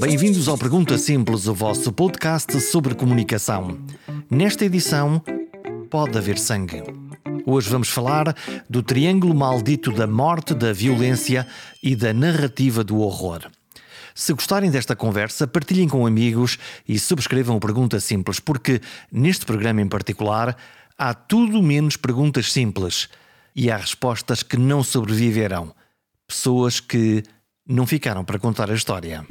[0.00, 3.78] Bem-vindos ao Pergunta Simples, o vosso podcast sobre comunicação.
[4.30, 5.22] Nesta edição,
[5.90, 6.82] pode haver sangue.
[7.44, 8.34] Hoje vamos falar
[8.68, 11.46] do triângulo maldito da morte, da violência
[11.82, 13.42] e da narrativa do horror.
[14.14, 16.58] Se gostarem desta conversa, partilhem com amigos
[16.88, 18.80] e subscrevam o Pergunta Simples, porque
[19.12, 20.56] neste programa em particular
[20.96, 23.06] há tudo menos perguntas simples
[23.54, 25.74] e há respostas que não sobreviverão.
[26.26, 27.22] Pessoas que
[27.68, 29.26] não ficaram para contar a história.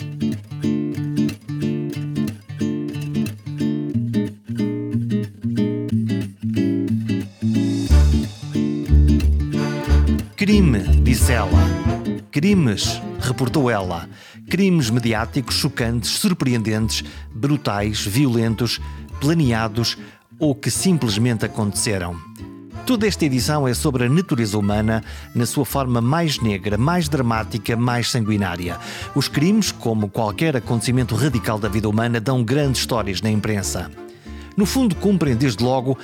[12.32, 14.10] Crimes, reportou ela.
[14.50, 18.82] Crimes mediáticos chocantes, surpreendentes, brutais, violentos,
[19.22, 19.96] planeados
[20.40, 22.16] ou que simplesmente aconteceram.
[22.84, 25.04] Toda esta edição é sobre a natureza humana
[25.36, 28.80] na sua forma mais negra, mais dramática, mais sanguinária.
[29.14, 33.92] Os crimes, como qualquer acontecimento radical da vida humana, dão grandes histórias na imprensa.
[34.58, 35.96] No fundo, cumprem desde logo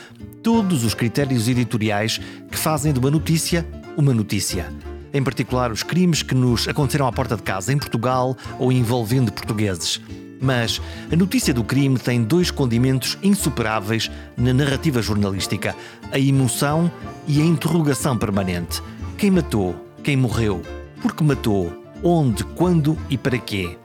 [0.44, 3.66] todos os critérios editoriais que fazem de uma notícia
[3.98, 4.72] uma notícia.
[5.16, 9.31] Em particular, os crimes que nos aconteceram à porta de casa, em Portugal ou envolvendo
[9.31, 10.02] portugueses.
[10.41, 15.73] Mas a notícia do crime tem dois condimentos insuperáveis na narrativa jornalística:
[16.11, 16.91] a emoção
[17.25, 18.83] e a interrogação permanente.
[19.17, 19.73] Quem matou?
[20.03, 20.61] Quem morreu?
[21.02, 21.71] Por que matou?
[22.03, 22.43] Onde?
[22.43, 23.77] Quando e para quê?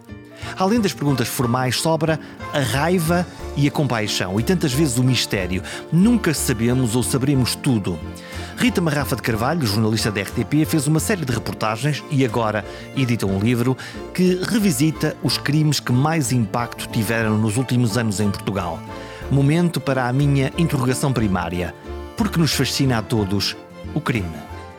[0.58, 2.18] Além das perguntas formais, sobra
[2.52, 3.24] a raiva
[3.56, 5.62] e a compaixão e tantas vezes o mistério.
[5.92, 8.00] Nunca sabemos ou saberemos tudo.
[8.60, 12.62] Rita Marrafa de Carvalho, jornalista da RTP, fez uma série de reportagens e agora
[12.94, 13.74] edita um livro
[14.12, 18.78] que revisita os crimes que mais impacto tiveram nos últimos anos em Portugal.
[19.30, 21.74] Momento para a minha interrogação primária.
[22.18, 23.56] Por que nos fascina a todos
[23.94, 24.28] o crime?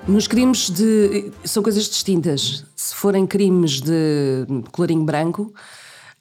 [0.08, 1.32] Nos crimes de.
[1.44, 2.64] são coisas distintas.
[2.76, 5.52] Se forem crimes de colorinho branco,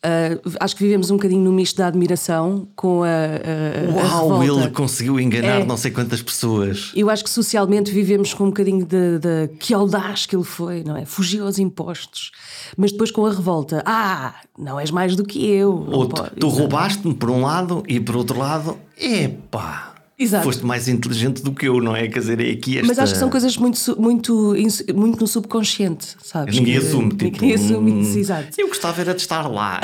[0.02, 3.06] Uh, acho que vivemos um bocadinho no misto da admiração com a.
[3.06, 5.64] a Uau, a ele conseguiu enganar é.
[5.64, 6.90] não sei quantas pessoas.
[6.96, 10.82] Eu acho que socialmente vivemos com um bocadinho de, de, que audaz que ele foi,
[10.82, 11.04] não é?
[11.04, 12.30] Fugiu aos impostos,
[12.78, 13.82] mas depois com a revolta.
[13.84, 15.86] Ah, não és mais do que eu.
[15.90, 19.89] Ou tu, tu roubaste-me por um lado e por outro lado, epá.
[20.20, 20.44] Exato.
[20.44, 22.06] Foste mais inteligente do que eu, não é?
[22.06, 22.86] Quer dizer, é aqui esta...
[22.86, 24.54] Mas acho que são coisas muito, muito,
[24.94, 26.54] muito no subconsciente, sabes?
[26.54, 28.48] Ninguém assume, tipo, Ninguém assume, hum, exato.
[28.58, 29.80] Eu gostava era de estar lá.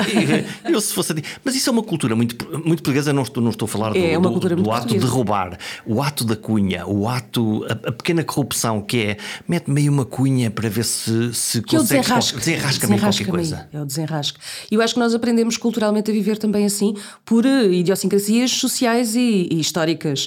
[0.63, 1.15] eu se fosse.
[1.43, 3.97] Mas isso é uma cultura muito, muito portuguesa, não estou, não estou a falar do,
[3.97, 7.91] é, é do, do ato de roubar, o ato da cunha, o ato, a, a
[7.91, 9.17] pequena corrupção que é
[9.47, 12.05] mete meio uma cunha para ver se, se que consegues.
[12.05, 13.69] Desenrasca, desenrasca, desenrasca qualquer coisa.
[13.73, 14.39] É o desenrasca.
[14.69, 19.15] E eu acho que nós aprendemos culturalmente a viver também assim, por eh, idiosincrasias sociais
[19.15, 20.26] e, e históricas.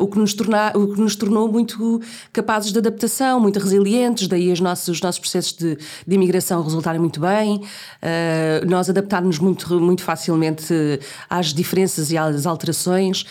[0.00, 2.00] o, que nos torna, o que nos tornou muito
[2.32, 7.00] capazes de adaptação, muito resilientes, daí os nossos, os nossos processos de, de imigração resultarem
[7.00, 10.72] muito bem, uh, nós adaptarmos muito, muito facilmente
[11.28, 13.24] às diferenças e às alterações,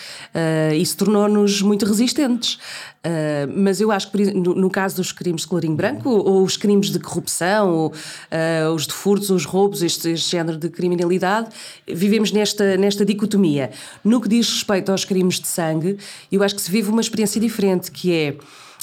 [0.77, 2.59] isso tornou-nos muito resistentes.
[3.07, 6.57] Uh, mas eu acho que no, no, caso dos crimes de colorinho branco, ou, os
[6.57, 11.47] crimes de corrupção, ou uh, os de furtos, os roubos, este, este, género de criminalidade,
[11.87, 13.71] vivemos nesta, nesta dicotomia.
[14.03, 15.97] No que diz respeito aos crimes de sangue,
[16.29, 18.37] eu acho que se vive uma experiência diferente, que é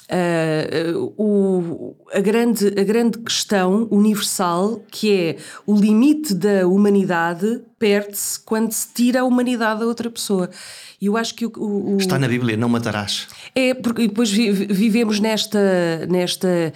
[0.05, 5.37] Uh, o, a, grande, a grande questão universal que é
[5.67, 10.51] o limite da humanidade perde-se quando se tira a humanidade a outra pessoa.
[11.01, 13.27] E eu acho que o, o, Está na Bíblia, não matarás.
[13.55, 16.07] É, porque depois vivemos nesta.
[16.09, 16.73] nesta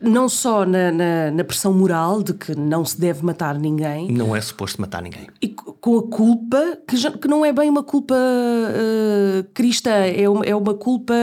[0.00, 4.10] não só na, na, na, pressão moral de que não se deve matar ninguém.
[4.10, 5.26] Não é suposto matar ninguém.
[5.40, 10.28] E com a culpa, que, já, que não é bem uma culpa uh, cristã, é
[10.28, 11.14] uma, é uma culpa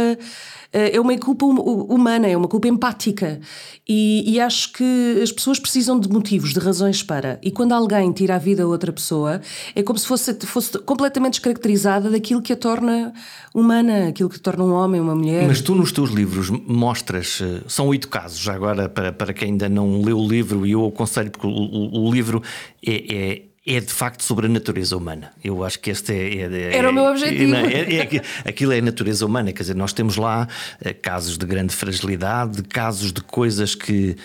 [0.75, 3.39] eh, é uma culpa humana, é uma culpa empática.
[3.87, 7.39] E, e, acho que as pessoas precisam de motivos, de razões para.
[7.41, 9.39] E quando alguém tira a vida a outra pessoa,
[9.73, 13.13] é como se fosse, fosse completamente descaracterizada daquilo que a torna
[13.53, 15.47] humana, aquilo que torna um homem, uma mulher.
[15.47, 19.69] Mas tu nos teus livros mostras, eh, são oito casos, agora para, para quem ainda
[19.69, 22.41] não leu o livro, e eu aconselho, porque o, o, o livro
[22.85, 25.31] é, é é de facto sobre a natureza humana.
[25.43, 26.35] Eu acho que este é.
[26.35, 27.55] é, é Era o meu objetivo.
[27.55, 30.47] É, é, aquilo é a natureza humana, quer dizer, nós temos lá
[30.79, 34.15] eh, casos de grande fragilidade, casos de coisas que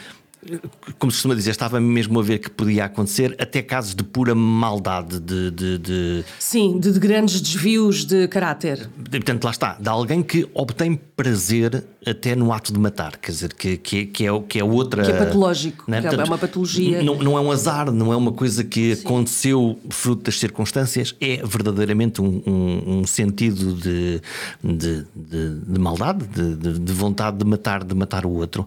[0.99, 4.35] como se costuma dizer, estava mesmo a ver que podia acontecer, até casos de pura
[4.35, 5.51] maldade, de.
[5.51, 6.25] de, de...
[6.39, 8.89] Sim, de, de, grandes desvios de caráter.
[9.11, 13.53] Portanto, lá está, de alguém que obtém prazer até no ato de matar, quer dizer,
[13.53, 15.05] que, que, que, é, que é outra.
[15.05, 16.01] Que é patológico, é?
[16.01, 17.03] Portanto, é uma patologia.
[17.03, 19.03] Não, não é um azar, não é uma coisa que Sim.
[19.05, 24.23] aconteceu fruto das circunstâncias, é verdadeiramente um, um, um sentido de,
[24.65, 28.67] de, de, de maldade, de, de vontade de matar, de matar o outro.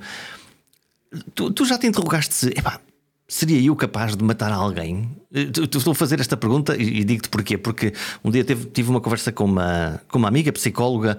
[1.35, 2.79] Tu, tu já te interrogaste se, epá,
[3.27, 5.09] Seria eu capaz de matar alguém?
[5.33, 7.57] Eh, estou a fazer esta pergunta e digo-te porquê.
[7.57, 7.93] Porque
[8.23, 11.17] um dia teve, tive uma conversa com uma, com uma amiga psicóloga,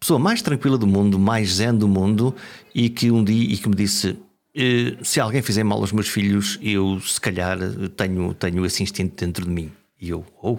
[0.00, 2.34] pessoa mais tranquila do mundo, mais zen do mundo,
[2.74, 4.16] e que um dia e que me disse:
[4.56, 7.58] eh, se alguém fizer mal aos meus filhos, eu se calhar
[7.96, 9.70] tenho, tenho esse instinto dentro de mim.
[10.00, 10.58] E eu, oh.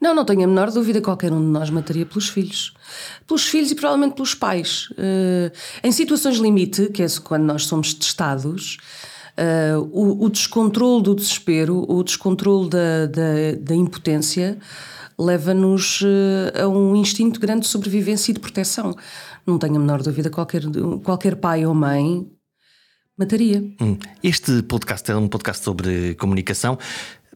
[0.00, 2.74] Não, não tenho a menor dúvida, qualquer um de nós mataria pelos filhos.
[3.26, 4.88] Pelos filhos e provavelmente pelos pais.
[4.90, 5.50] Uh,
[5.82, 8.78] em situações limite, que é quando nós somos testados,
[9.38, 14.58] uh, o, o descontrole do desespero, o descontrole da, da, da impotência,
[15.18, 18.94] leva-nos uh, a um instinto grande de sobrevivência e de proteção.
[19.46, 20.62] Não tenho a menor dúvida, qualquer,
[21.02, 22.26] qualquer pai ou mãe
[23.18, 23.60] mataria.
[23.80, 23.98] Hum.
[24.22, 26.78] Este podcast é um podcast sobre comunicação.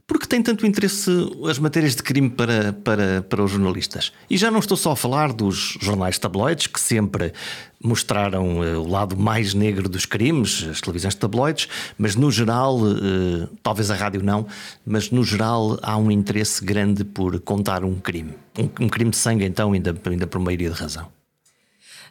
[0.06, 1.10] Porque tem tanto interesse
[1.48, 4.12] as matérias de crime para, para, para os jornalistas?
[4.28, 7.32] E já não estou só a falar dos jornais tabloides, que sempre
[7.82, 13.48] mostraram uh, o lado mais negro dos crimes, as televisões tabloides, mas no geral, uh,
[13.62, 14.46] talvez a rádio não,
[14.84, 18.34] mas no geral há um interesse grande por contar um crime.
[18.58, 21.06] Um, um crime de sangue, então, ainda, ainda por maioria de razão.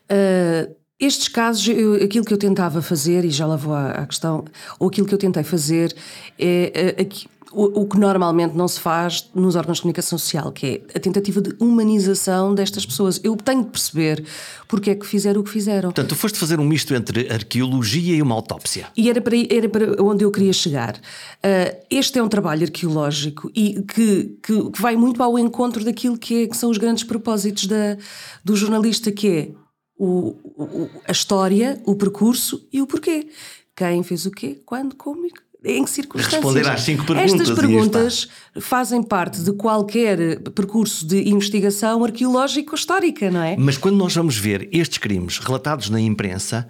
[0.09, 4.05] Uh, estes casos, eu, aquilo que eu tentava fazer, e já lá vou à, à
[4.05, 4.45] questão,
[4.79, 5.95] ou aquilo que eu tentei fazer
[6.39, 6.95] é.
[7.01, 10.97] Aqui, o, o, que normalmente não se faz nos órgãos de comunicação social, que é
[10.97, 13.19] a tentativa de humanização destas pessoas.
[13.23, 14.23] Eu tenho de perceber
[14.67, 15.89] porque é que fizeram o que fizeram.
[15.89, 18.87] Portanto, tu foste fazer um misto entre arqueologia e uma autópsia.
[18.95, 20.95] E era para, era para onde eu queria chegar.
[20.95, 26.17] Uh, este é um trabalho arqueológico e que, que, que, vai muito ao encontro daquilo
[26.17, 27.97] que, é, que são os grandes propósitos da,
[28.43, 29.51] do jornalista, que é
[29.97, 33.27] o, o, a história, o percurso e o porquê.
[33.75, 35.31] Quem fez o quê, quando, como e
[35.63, 36.43] em que circunstâncias?
[36.43, 37.33] Responder às cinco perguntas.
[37.33, 38.27] Estas perguntas
[38.59, 43.55] fazem parte de qualquer percurso de investigação arqueológico-histórica, não é?
[43.57, 46.67] Mas quando nós vamos ver estes crimes relatados na imprensa,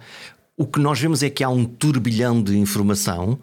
[0.56, 3.38] o que nós vemos é que há um turbilhão de informação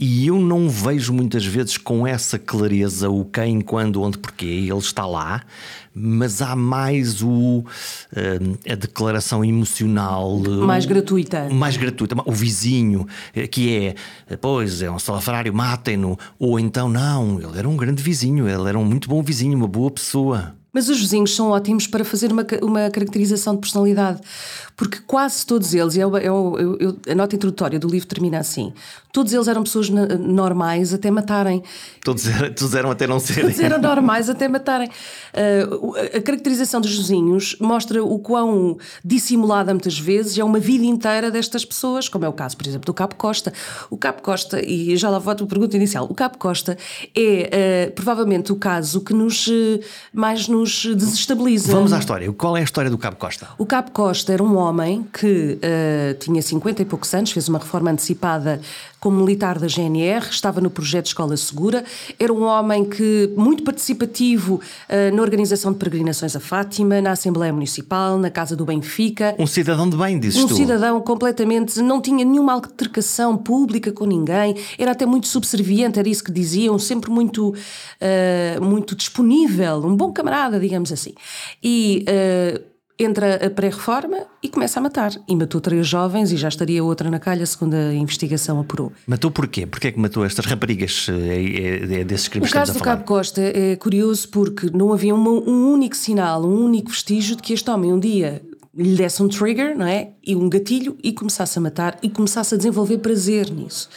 [0.00, 4.46] e eu não vejo muitas vezes com essa clareza o quem, quando, onde, porquê.
[4.46, 5.42] Ele está lá,
[6.00, 7.64] mas há mais o,
[8.14, 10.38] eh, a declaração emocional.
[10.64, 11.48] Mais gratuita.
[11.50, 12.16] Mais gratuita.
[12.24, 13.94] O vizinho, eh, que
[14.28, 16.18] é, pois, é um salafrário, matem-no.
[16.38, 19.68] Ou então, não, ele era um grande vizinho, ele era um muito bom vizinho, uma
[19.68, 20.54] boa pessoa.
[20.72, 24.20] Mas os vizinhos são ótimos para fazer uma, uma caracterização de personalidade,
[24.78, 28.72] porque quase todos eles, e eu, eu, eu, a nota introdutória do livro termina assim:
[29.12, 31.64] todos eles eram pessoas normais até matarem.
[32.04, 32.22] Todos,
[32.54, 33.42] todos eram até não serem.
[33.42, 34.88] Todos eram normais até matarem.
[34.88, 41.28] Uh, a caracterização dos vizinhos mostra o quão dissimulada muitas vezes é uma vida inteira
[41.28, 43.52] destas pessoas, como é o caso, por exemplo, do Capo Costa.
[43.90, 46.78] O Capo Costa, e já lá vou à tua pergunta inicial, o Capo Costa
[47.16, 49.50] é uh, provavelmente o caso que nos
[50.12, 51.72] mais nos desestabiliza.
[51.72, 52.32] Vamos à história.
[52.32, 53.48] Qual é a história do Cabo Costa?
[53.58, 54.67] O Cabo Costa era um homem
[55.12, 58.60] que uh, tinha 50 e poucos anos, fez uma reforma antecipada
[59.00, 61.84] como militar da GNR, estava no projeto Escola Segura,
[62.18, 67.52] era um homem que muito participativo uh, na organização de peregrinações a Fátima, na Assembleia
[67.52, 69.34] Municipal, na Casa do Benfica.
[69.38, 70.54] Um cidadão de bem, dizes um tu.
[70.54, 76.08] Um cidadão completamente, não tinha nenhuma altercação pública com ninguém, era até muito subserviente, era
[76.08, 81.14] isso que diziam, sempre muito, uh, muito disponível, um bom camarada, digamos assim.
[81.62, 82.04] E
[82.98, 85.12] entra a pré-reforma e começa a matar.
[85.28, 88.92] E matou três jovens e já estaria outra na calha, segundo a investigação apurou.
[89.06, 89.66] Matou porquê?
[89.66, 91.06] Porquê é que matou estas raparigas?
[91.08, 95.14] É, é, é desses crimes O caso do Cabo Costa é curioso porque não havia
[95.14, 98.42] uma, um único sinal, um único vestígio de que este homem um dia
[98.74, 100.10] lhe desse um trigger, não é?
[100.24, 103.88] E um gatilho e começasse a matar e começasse a desenvolver prazer nisso.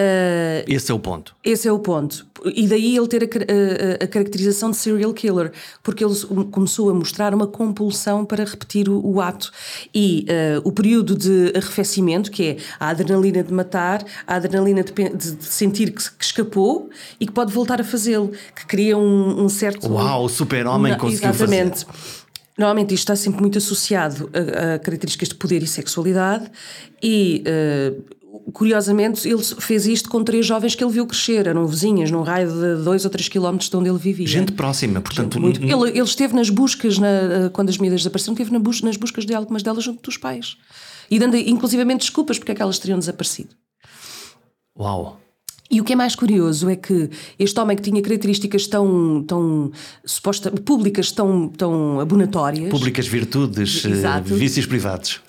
[0.00, 1.36] Uh, esse é o ponto.
[1.44, 2.26] Esse é o ponto.
[2.54, 5.52] E daí ele ter a, a, a, caracterização de serial killer,
[5.82, 6.14] porque ele
[6.50, 9.52] começou a mostrar uma compulsão para repetir o, o ato.
[9.94, 10.24] E
[10.56, 15.32] uh, o período de arrefecimento, que é a adrenalina de matar, a adrenalina de, de,
[15.36, 16.88] de sentir que, que, escapou
[17.20, 19.86] e que pode voltar a fazê-lo, que cria um, um certo.
[19.92, 21.84] Uau, o super-homem conseguiu exatamente.
[21.84, 22.20] fazer.
[22.56, 26.50] Normalmente isto está sempre muito associado a, a características de poder e sexualidade
[27.02, 27.44] e.
[27.46, 28.19] Uh,
[28.52, 32.48] curiosamente, ele fez isto com três jovens que ele viu crescer, eram vizinhas, num raio
[32.48, 34.26] de dois ou três quilómetros de onde ele vivia.
[34.26, 35.34] Gente próxima, portanto.
[35.34, 35.62] Gente muito...
[35.62, 39.34] ele, ele esteve nas buscas, na, eh, quando as medidas desapareceram, esteve nas buscas de
[39.34, 40.56] algumas delas junto dos pais.
[41.10, 43.50] E dando inclusivamente desculpas porque é que elas teriam desaparecido.
[44.78, 45.18] Uau!
[45.70, 47.08] E o que é mais curioso é que
[47.38, 49.70] este homem que tinha características tão, tão
[50.04, 52.70] suposta, públicas, tão, tão abonatórias.
[52.70, 54.34] Públicas virtudes, eh, Exato.
[54.34, 55.20] vícios privados.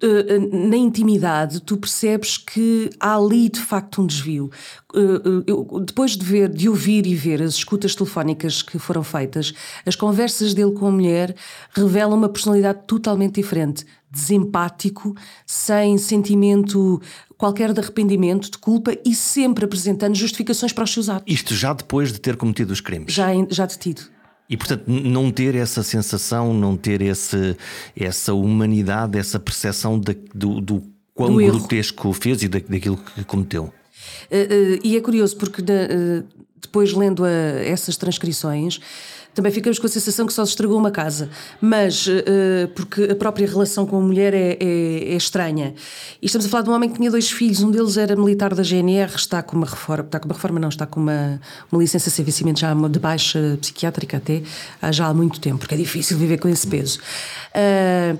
[0.00, 4.48] Eh, eh, na intimidade, tu percebes que há ali de facto um desvio.
[4.94, 9.52] Eh, eu, depois de ver, de ouvir e ver as escutas telefónicas que foram feitas,
[9.84, 11.34] as conversas dele com a mulher
[11.72, 13.84] revelam uma personalidade totalmente diferente.
[14.08, 17.02] Desempático, sem sentimento
[17.36, 21.32] qualquer de arrependimento, de culpa e sempre apresentando justificações para os seus atos.
[21.32, 23.12] Isto já depois de ter cometido os crimes.
[23.12, 24.02] Já, já detido.
[24.48, 27.56] E portanto, não ter essa sensação, não ter esse,
[27.94, 30.82] essa humanidade, essa percepção do, do
[31.14, 31.58] quão Do erro.
[31.58, 33.64] grotesco fez e da, daquilo que cometeu.
[33.64, 36.24] Uh, uh, e é curioso porque uh,
[36.60, 38.80] depois lendo a, essas transcrições
[39.38, 41.30] também ficamos com a sensação que só se estragou uma casa,
[41.60, 42.08] mas
[42.74, 45.74] porque a própria relação com a mulher é, é, é, estranha.
[46.20, 48.52] E estamos a falar de um homem que tinha dois filhos, um deles era militar
[48.52, 51.40] da GNR, está com uma reforma, está com uma reforma não, está com uma,
[51.70, 54.42] uma licença sem vencimento já de baixa psiquiátrica até,
[54.90, 56.98] já há muito tempo, porque é difícil viver com esse peso.
[57.54, 58.18] Uh,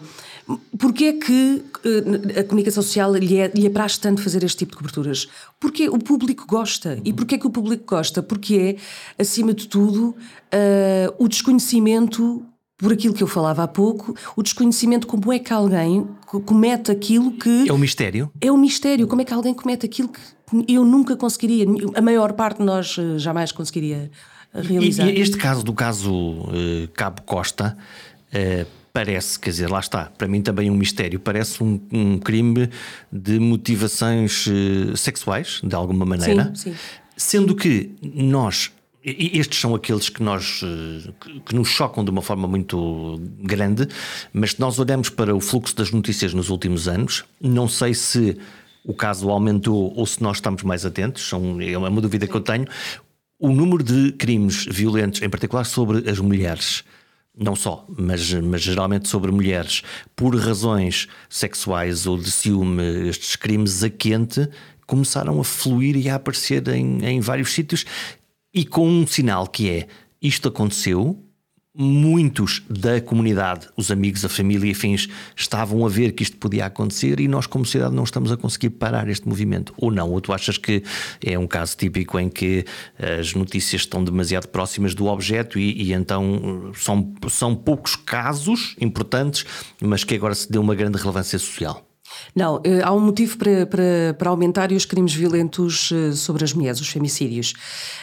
[0.78, 4.72] Porquê é que uh, a comunicação social lhe, é, lhe apraz tanto fazer este tipo
[4.72, 5.28] de coberturas?
[5.60, 6.98] Porque o público gosta.
[7.04, 8.22] E porquê é que o público gosta?
[8.22, 8.78] Porque
[9.18, 12.42] é, acima de tudo, uh, o desconhecimento,
[12.78, 16.08] por aquilo que eu falava há pouco, o desconhecimento como é que alguém
[16.46, 17.68] comete aquilo que.
[17.68, 18.30] É um mistério?
[18.40, 19.06] É um mistério.
[19.06, 20.20] Como é que alguém comete aquilo que
[20.66, 24.10] eu nunca conseguiria, a maior parte de nós uh, jamais conseguiria
[24.54, 25.08] realizar.
[25.08, 26.48] E, e este caso do caso
[26.94, 27.76] Cabo Costa
[28.98, 32.68] parece, quer dizer, lá está, para mim também um mistério, parece um, um crime
[33.12, 36.76] de motivações uh, sexuais, de alguma maneira, sim, sim.
[37.16, 38.72] sendo que nós.
[39.04, 40.62] Estes são aqueles que nós
[41.46, 43.86] que nos chocam de uma forma muito grande,
[44.32, 48.36] mas se nós olhamos para o fluxo das notícias nos últimos anos, não sei se
[48.84, 52.40] o caso aumentou ou se nós estamos mais atentos, são, é uma dúvida que eu
[52.40, 52.66] tenho.
[53.38, 56.82] O número de crimes violentos, em particular sobre as mulheres,
[57.38, 59.82] não só, mas, mas geralmente sobre mulheres,
[60.16, 64.48] por razões sexuais ou de ciúme, estes crimes a quente
[64.86, 67.84] começaram a fluir e a aparecer em, em vários sítios.
[68.52, 69.86] E com um sinal que é
[70.20, 71.22] isto aconteceu,
[71.78, 76.66] muitos da comunidade, os amigos, a família e afins, estavam a ver que isto podia
[76.66, 79.72] acontecer e nós, como sociedade, não estamos a conseguir parar este movimento.
[79.76, 80.10] Ou não?
[80.10, 80.82] Ou tu achas que
[81.24, 82.64] é um caso típico em que
[82.98, 89.46] as notícias estão demasiado próximas do objeto e, e então são, são poucos casos importantes,
[89.80, 91.87] mas que agora se deu uma grande relevância social?
[92.34, 96.52] Não, eh, há um motivo para, para, para aumentar os crimes violentos eh, sobre as
[96.52, 97.52] mulheres, os femicídios.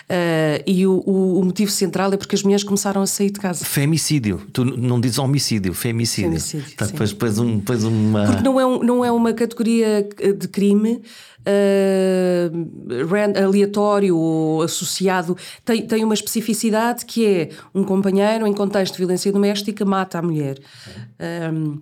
[0.10, 3.66] Uh, e o, o, motivo central é porque as mulheres começaram a sair de casa.
[3.66, 4.42] Femicídio.
[4.54, 6.30] Tu não dizes homicídio, femicídio.
[6.30, 6.76] Femicídio.
[6.78, 8.26] Depois, depois, um, depois uma...
[8.26, 10.08] Porque não é, um, não é uma categoria
[10.38, 11.02] de crime.
[11.48, 12.66] Uh,
[13.40, 19.32] aleatório ou associado, tem, tem uma especificidade que é um companheiro em contexto de violência
[19.32, 20.58] doméstica mata a mulher.
[21.54, 21.80] Um,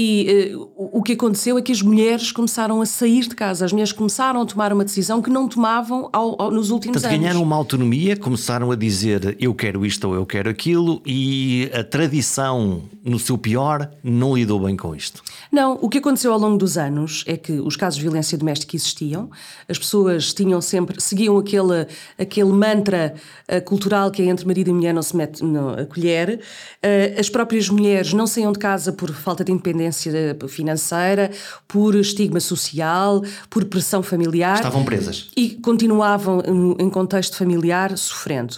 [0.00, 3.72] e uh, o que aconteceu é que as mulheres começaram a sair de casa, as
[3.72, 7.20] mulheres começaram a tomar uma decisão que não tomavam ao, ao, nos últimos Portanto, anos.
[7.20, 11.82] ganharam uma autonomia, começaram a dizer eu quero isto ou eu quero aquilo, e a
[11.82, 15.20] tradição, no seu pior, não lidou bem com isto.
[15.50, 18.76] Não, o que aconteceu ao longo dos anos é que os casos de violência doméstica
[18.76, 19.30] existiam,
[19.68, 21.86] as pessoas tinham sempre, seguiam aquele,
[22.18, 23.14] aquele mantra
[23.50, 25.42] uh, cultural que é entre marido e mulher não se mete
[25.78, 31.30] a colher, uh, as próprias mulheres não saíam de casa por falta de independência financeira,
[31.66, 34.56] por estigma social, por pressão familiar.
[34.56, 35.30] Estavam presas.
[35.36, 36.42] E continuavam
[36.78, 38.56] em contexto familiar sofrendo.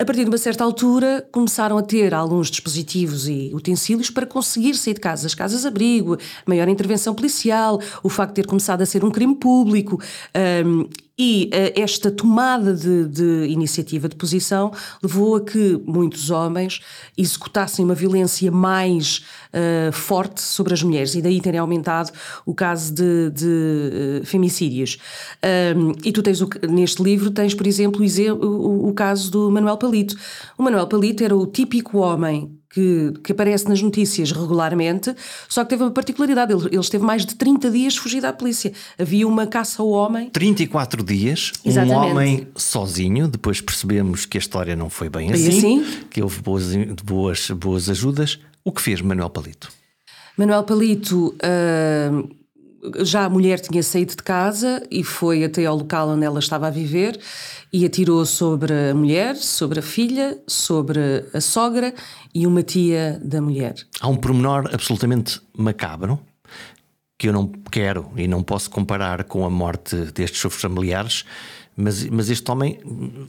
[0.00, 4.74] A partir de uma certa altura, começaram a ter alguns dispositivos e utensílios para conseguir
[4.74, 5.26] sair de casa.
[5.26, 6.16] As casas-abrigo,
[6.46, 10.00] maior intervenção policial, o facto de ter começado a ser um crime público.
[10.64, 10.88] Um,
[11.20, 14.72] e uh, esta tomada de, de, iniciativa de posição
[15.02, 16.80] levou a que muitos homens
[17.14, 19.22] executassem uma violência mais
[19.52, 22.10] uh, forte sobre as mulheres e daí terem aumentado
[22.46, 24.96] o caso de, de uh, femicídios.
[25.76, 29.50] Um, e tu tens o, neste livro tens, por exemplo, o, o, o caso do
[29.50, 30.16] Manuel Palito.
[30.56, 35.14] O Manuel Palito era o típico homem que, que, aparece nas notícias regularmente,
[35.48, 36.52] só que teve uma particularidade.
[36.52, 38.72] Ele, ele esteve mais de 30 dias fugido à polícia.
[38.98, 40.30] Havia uma caça ao homem.
[40.30, 41.96] 34 dias, Exatamente.
[41.96, 43.26] um homem sozinho.
[43.28, 46.74] Depois percebemos que a história não foi bem, assim, assim, que houve boas,
[47.04, 48.38] boas, boas ajudas.
[48.64, 49.68] O que fez Manuel Palito?
[50.36, 51.34] Manuel Palito.
[51.42, 52.39] Uh
[53.00, 56.66] já a mulher tinha saído de casa e foi até ao local onde ela estava
[56.66, 57.18] a viver
[57.72, 61.00] e atirou sobre a mulher, sobre a filha, sobre
[61.32, 61.94] a sogra
[62.34, 63.74] e uma tia da mulher.
[64.00, 66.18] Há um pormenor absolutamente macabro
[67.18, 71.26] que eu não quero e não posso comparar com a morte destes seus familiares
[71.80, 72.78] mas, mas este homem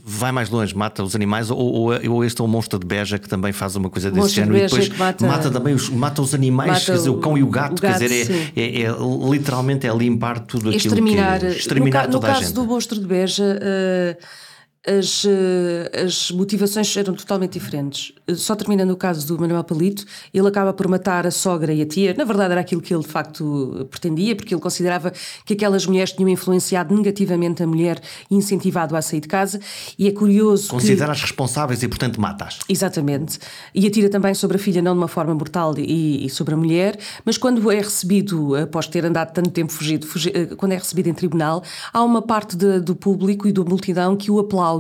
[0.06, 3.18] vai mais longe, mata os animais, ou, ou, ou este é o monstro de Beja
[3.18, 6.22] que também faz uma coisa desse género de e depois mata, mata, também os, mata
[6.22, 8.62] os animais, mata quer dizer, o cão e o gato, o gato quer dizer, é,
[8.62, 8.96] é, é,
[9.30, 12.56] literalmente é limpar tudo aquilo exterminar, que exterminar no, toda no a caso gente.
[12.56, 13.44] do monstro de Beja.
[13.44, 14.51] Uh,
[14.86, 18.14] as, eh, as motivações eram totalmente diferentes.
[18.28, 21.82] Eh, só terminando o caso do Manuel Palito, ele acaba por matar a sogra e
[21.84, 22.16] a tia.
[22.18, 25.14] Na verdade, era aquilo que ele de facto pretendia, porque ele considerava
[25.46, 29.60] que aquelas mulheres tinham influenciado negativamente a mulher e incentivado a sair de casa.
[30.00, 30.70] E é curioso.
[30.70, 31.28] Considera-as que...
[31.28, 32.58] responsáveis e, portanto, matas.
[32.68, 33.38] Exatamente.
[33.76, 36.58] E atira também sobre a filha, não de uma forma brutal e, e sobre a
[36.58, 40.78] mulher, mas quando é recebido, após ter andado tanto tempo fugido, fugido eh, quando é
[40.78, 44.71] recebido em tribunal, há uma parte de, do público e da multidão que o aplaude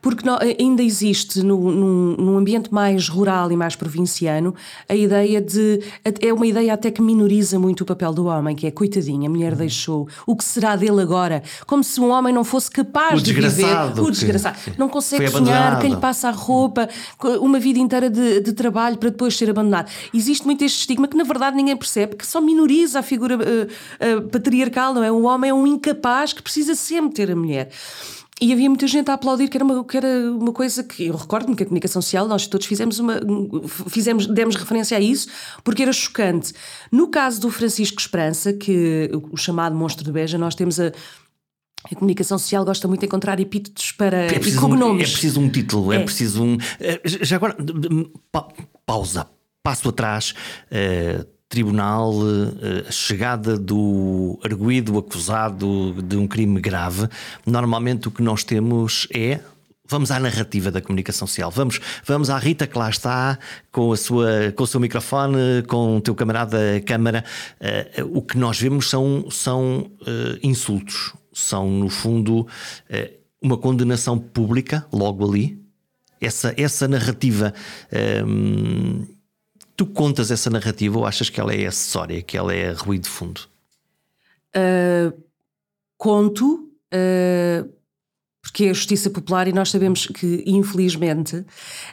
[0.00, 0.24] porque
[0.58, 4.54] ainda existe no, num, num, ambiente mais rural e mais provinciano
[4.88, 5.80] a ideia de.
[6.20, 9.30] É uma ideia até que minoriza muito o papel do homem, que é coitadinha, a
[9.30, 9.58] mulher uhum.
[9.58, 11.42] deixou, o que será dele agora?
[11.66, 13.46] Como se um homem não fosse capaz de viver.
[14.00, 14.58] O desgraçado.
[14.64, 16.88] Que, não consegue sonhar, quem lhe passa a roupa,
[17.40, 19.90] uma vida inteira de, de, trabalho para depois ser abandonado.
[20.12, 24.18] Existe muito este estigma que na verdade ninguém percebe, que só minoriza a figura uh,
[24.18, 25.10] uh, patriarcal, não é?
[25.10, 27.70] O homem é um incapaz que precisa sempre ter a mulher.
[28.40, 31.16] E havia muita gente a aplaudir, que era uma, que era uma coisa que eu
[31.16, 33.20] recordo-me que a comunicação social, nós todos fizemos uma.
[33.88, 35.28] Fizemos, demos referência a isso,
[35.64, 36.52] porque era chocante.
[36.90, 40.92] No caso do Francisco Esperança, que o chamado monstro de Beja, nós temos a.
[41.84, 44.98] A comunicação social gosta muito de encontrar epítetos para é preciso cognomes.
[44.98, 46.58] Um, é preciso um título, é, é preciso um.
[46.80, 47.56] Eh, já agora,
[48.84, 49.28] pausa,
[49.62, 50.34] passo atrás.
[50.72, 57.08] Uh, tribunal eh, a chegada do arguído acusado de um crime grave,
[57.46, 59.40] normalmente o que nós temos é
[59.90, 61.50] Vamos à narrativa da comunicação social.
[61.50, 63.38] Vamos, vamos à Rita que lá está,
[63.72, 67.24] com, a sua, com o seu microfone, com o teu camarada câmara.
[67.58, 71.14] Uh, o que nós vemos são, são uh, insultos.
[71.32, 72.46] São, no fundo, uh,
[73.40, 75.58] uma condenação pública, logo ali.
[76.20, 77.54] Essa, essa narrativa.
[77.90, 79.06] Ehm,
[79.78, 83.10] Tu contas essa narrativa ou achas que ela é acessória, que ela é ruído de
[83.10, 83.42] fundo?
[84.56, 85.16] Uh,
[85.96, 87.72] conto, uh,
[88.42, 91.44] porque é a justiça popular e nós sabemos que, infelizmente,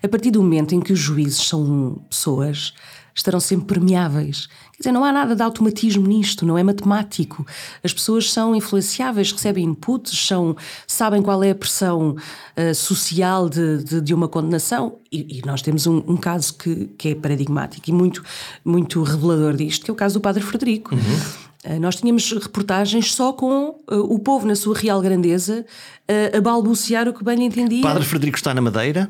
[0.02, 2.74] a partir do momento em que os juízes são pessoas,
[3.16, 4.48] estarão sempre permeáveis.
[4.74, 7.48] Quer dizer, não há nada de automatismo nisto, não é matemático.
[7.82, 13.84] As pessoas são influenciáveis, recebem inputs, são, sabem qual é a pressão uh, social de,
[13.84, 15.00] de, de, uma condenação.
[15.10, 18.22] E, e nós temos um, um, caso que, que é paradigmático e muito,
[18.66, 20.94] muito revelador disto, que é o caso do Padre Frederico.
[20.94, 21.76] Uhum.
[21.76, 25.66] Uh, nós tínhamos reportagens só com uh, o povo na sua real grandeza
[26.08, 27.82] a balbuciar o que bem entendia.
[27.82, 29.10] Padre Frederico está na Madeira?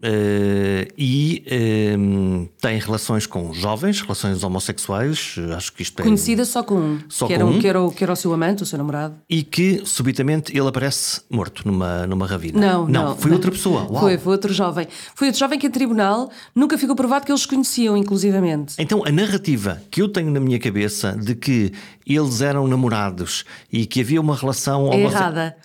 [0.00, 6.02] Uh, e uh, tem relações com jovens, relações homossexuais, acho que isto é.
[6.02, 7.58] Conhecida só com um, só que, com era, um.
[7.58, 9.14] Que, era o, que era o seu amante, o seu namorado.
[9.30, 12.60] E que subitamente ele aparece morto numa, numa ravina.
[12.60, 13.04] Não, não.
[13.04, 13.36] não foi não.
[13.36, 13.86] outra pessoa.
[13.88, 14.00] Uau.
[14.00, 14.88] Foi, foi outro jovem.
[15.14, 18.74] Foi outro jovem que em tribunal nunca ficou provado que eles conheciam, inclusivamente.
[18.78, 21.72] Então a narrativa que eu tenho na minha cabeça de que
[22.06, 24.92] eles eram namorados e que havia uma relação.
[24.92, 25.56] É errada.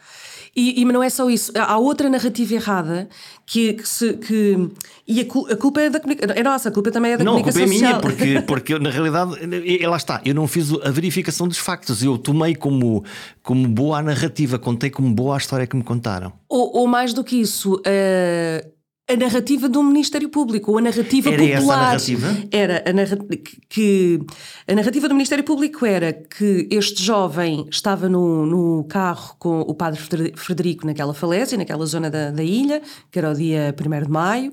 [0.55, 3.07] E, e não é só isso, há outra narrativa errada
[3.45, 4.69] que, que, se, que
[5.07, 7.33] e a, a, culpa é da comunicação, é nossa, a culpa também é da não,
[7.33, 7.91] comunicação social.
[7.91, 10.91] Não, a culpa é minha, porque, porque na realidade, lá está, eu não fiz a
[10.91, 13.03] verificação dos factos, eu tomei como,
[13.41, 16.33] como boa a narrativa, contei como boa a história que me contaram.
[16.47, 18.78] Ou, ou mais do que isso, uh,
[19.09, 21.95] a narrativa do Ministério Público, ou a narrativa era popular.
[21.95, 22.47] Essa a narrativa?
[22.51, 23.27] Era a narrativa
[23.67, 24.19] que
[24.67, 29.73] a narrativa do Ministério Público era que este jovem estava no, no carro com o
[29.73, 29.99] padre
[30.35, 34.51] Frederico naquela falésia, naquela zona da, da ilha, que era o dia 1 de maio.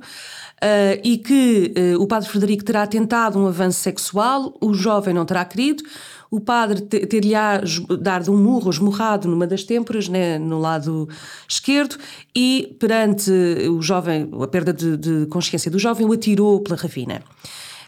[0.57, 5.27] Uh, e que uh, o padre Frederico terá tentado um avanço sexual, o jovem não
[5.27, 5.85] terá querido,
[6.31, 7.61] o padre ter-lhe-á
[8.01, 11.09] dado um murro, esmurrado numa das têmporas, né, no lado
[11.49, 11.97] esquerdo,
[12.35, 13.31] e perante
[13.69, 17.23] o jovem, a perda de, de consciência do jovem, o atirou pela ravina.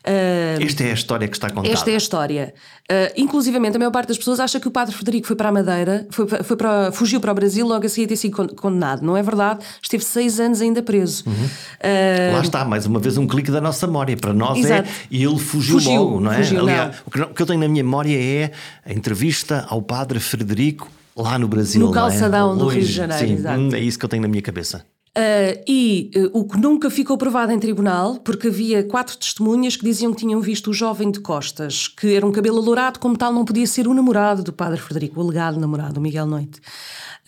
[0.09, 1.69] Uh, esta é a história que está contada.
[1.69, 2.55] Esta é a história.
[2.91, 5.53] Uh, inclusivamente, a maior parte das pessoas acha que o padre Frederico foi para a
[5.53, 9.03] Madeira, foi, foi para, fugiu para o Brasil logo a seguir ter sido condenado.
[9.03, 9.61] Não é verdade?
[9.83, 11.25] Esteve seis anos ainda preso.
[11.27, 11.35] Uhum.
[11.35, 14.17] Uh, Lá está, mais uma vez um clique da nossa memória.
[14.17, 14.89] Para nós é, exato.
[14.89, 14.93] é.
[15.11, 16.39] E ele fugiu, fugiu logo, não é?
[16.39, 17.25] Fugiu, Aliás, não.
[17.25, 18.51] o que eu tenho na minha memória é
[18.87, 21.81] a entrevista ao padre Frederico lá no Brasil.
[21.81, 22.59] No calçadão é?
[22.59, 23.27] do Rio de Janeiro.
[23.27, 23.75] Sim, exato.
[23.75, 24.85] é isso que eu tenho na minha cabeça.
[25.19, 29.85] Uh, e uh, o que nunca ficou provado em tribunal, porque havia quatro testemunhas que
[29.85, 33.33] diziam que tinham visto o jovem de costas, que era um cabelo alourado, como tal,
[33.33, 36.61] não podia ser o namorado do padre Frederico, o alegado namorado, o Miguel Noite.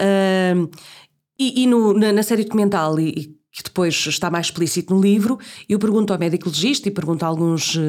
[0.01, 0.71] Uh,
[1.37, 5.39] e, e no, na, na, série documental, e, que depois está mais explícito no livro,
[5.69, 7.81] eu pergunto ao médico legista e pergunto a alguns uh,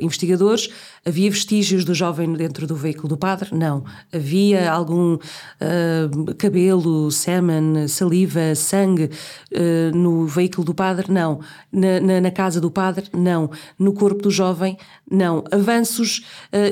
[0.00, 0.68] investigadores:
[1.04, 3.48] havia vestígios do jovem dentro do veículo do padre?
[3.54, 3.82] Não.
[4.12, 11.10] Havia algum uh, cabelo, sêmen, saliva, sangue uh, no veículo do padre?
[11.10, 11.40] Não.
[11.72, 13.06] Na, na, na, casa do padre?
[13.14, 13.50] Não.
[13.78, 14.76] No corpo do jovem?
[15.10, 15.42] Não.
[15.50, 16.24] Avanços,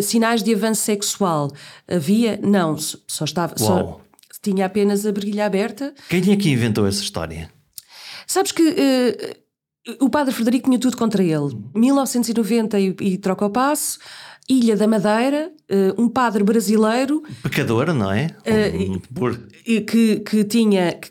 [0.03, 1.51] sinais de avanço sexual?
[1.88, 2.38] Havia?
[2.43, 2.77] Não.
[2.79, 3.57] Só estava.
[3.57, 4.01] Só,
[4.43, 5.95] tinha apenas a brilha aberta.
[6.09, 7.51] Quem é que inventou essa história?
[8.29, 11.57] Sabes que uh, o padre Frederico tinha tudo contra ele.
[11.75, 13.99] 1990 e, e troca o passo.
[14.49, 17.23] Ilha da Madeira, uh, um padre brasileiro.
[17.43, 18.29] Pecador, não é?
[18.47, 19.39] Uh, Por...
[19.65, 20.93] que, que tinha.
[20.95, 21.11] Que,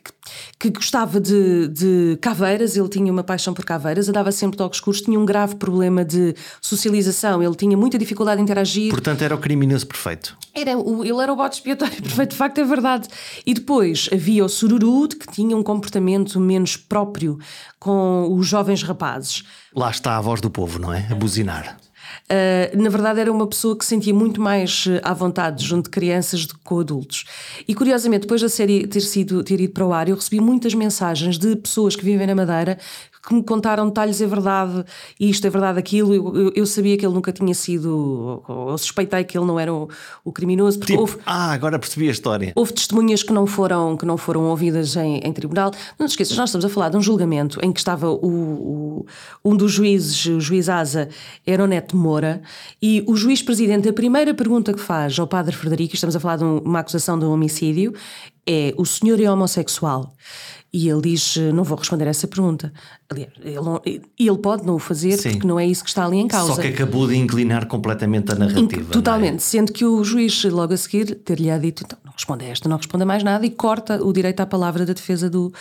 [0.60, 4.78] que gostava de, de, caveiras, ele tinha uma paixão por caveiras, andava sempre de óculos
[4.78, 8.90] escuros, tinha um grave problema de socialização, ele tinha muita dificuldade em interagir.
[8.90, 10.38] Portanto, era o criminoso perfeito.
[10.54, 13.08] Era, o, ele era o bote expiatório perfeito, de facto é verdade.
[13.46, 17.38] E depois havia o Sururu, que tinha um comportamento menos próprio
[17.80, 19.44] com os jovens rapazes.
[19.74, 21.08] Lá está a voz do povo, não é?
[21.10, 21.78] A buzinar.
[22.30, 25.86] Uh, na verdade, era uma pessoa que se sentia muito mais ah, à vontade junto
[25.86, 27.24] de crianças do que com adultos.
[27.66, 30.74] E curiosamente, depois da série ter, sido, ter ido para o ar, eu recebi muitas
[30.74, 32.78] mensagens de pessoas que vivem na Madeira
[33.28, 34.86] que me contaram detalhes, é verdade,
[35.20, 36.14] isto é verdade, aquilo.
[36.14, 39.90] Eu, eu, sabia que ele nunca tinha sido, ou suspeitei que ele não era o,
[40.24, 40.80] o criminoso.
[40.80, 42.54] Tipo, houve, ah, agora percebi a história.
[42.56, 45.72] Houve testemunhas que não foram, que não foram ouvidas em, em tribunal.
[46.00, 49.06] Não te esqueças, nós estamos a falar de um julgamento em que estava o, o
[49.44, 51.10] um dos juízes, o juiz Asa,
[51.46, 52.42] era o Neto Moura,
[52.82, 56.38] e o juiz presidente, a primeira pergunta que faz ao padre Frederico, estamos a falar
[56.38, 57.94] de uma acusação de um homicídio,
[58.48, 60.14] é: o senhor é homossexual?
[60.72, 62.74] E ele diz: Não vou responder a essa pergunta.
[63.10, 65.32] Aliás, ele, ele pode não o fazer Sim.
[65.32, 66.56] porque não é isso que está ali em causa.
[66.56, 68.82] Só que acabou de inclinar completamente a narrativa.
[68.82, 68.92] É?
[68.92, 69.36] Totalmente.
[69.36, 69.40] É?
[69.40, 72.76] Sendo que o juiz, logo a seguir, ter-lhe dito: então, não responda a esta, não
[72.76, 75.54] responda mais nada e corta o direito à palavra da defesa do,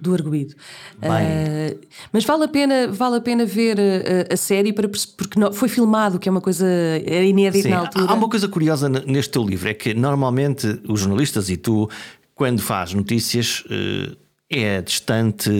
[0.00, 0.54] do arguído.
[0.98, 1.76] Uh,
[2.12, 5.52] mas vale a pena, vale a, pena ver a, eh, a série para, porque não,
[5.52, 6.66] foi filmado, que é uma coisa
[7.04, 8.06] inédita na altura.
[8.06, 11.90] Há uma coisa curiosa neste teu livro: é que normalmente os jornalistas e tu,
[12.32, 13.64] quando faz notícias.
[13.66, 14.22] Uh,
[14.52, 15.50] é distante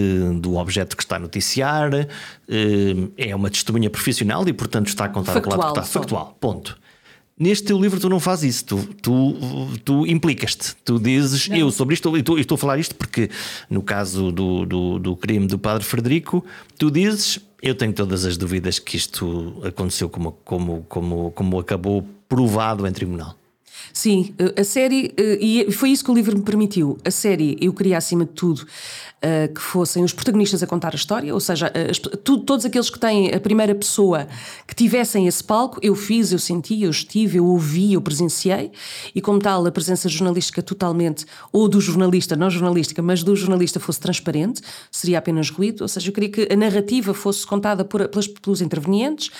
[0.41, 2.09] do objeto que está a noticiar, eh,
[3.17, 5.83] é uma testemunha profissional e, portanto, está a contar factual, o que está.
[5.83, 6.79] Factual, ponto.
[7.39, 9.37] Neste teu livro tu não fazes isso, tu, tu,
[9.85, 11.57] tu implicas-te, tu dizes não.
[11.57, 13.31] eu sobre isto, e estou, estou a falar isto porque
[13.71, 16.45] no caso do, do, do, crime do padre Frederico,
[16.79, 22.07] tu dizes eu tenho todas as dúvidas que isto aconteceu como, como, como, como acabou
[22.29, 23.37] provado em tribunal.
[23.93, 26.99] Sim, eh, a série, eh, e foi isso que o livro me permitiu.
[27.05, 28.67] A série, eu queria acima de tudo
[29.21, 31.71] eh, que fossem os protagonistas a contar a história, ou seja,
[32.25, 34.27] todos aqueles que têm a primeira pessoa
[34.67, 38.73] que tivessem esse palco, eu fiz, eu senti, eu estive, eu ouvi, eu presenciei,
[39.15, 43.79] e como tal, a presença jornalística totalmente, ou do jornalista, não jornalística, mas do jornalista
[43.79, 48.09] fosse transparente, seria apenas ruído, ou seja, eu queria que a narrativa fosse contada por,
[48.09, 49.31] pelos intervenientes,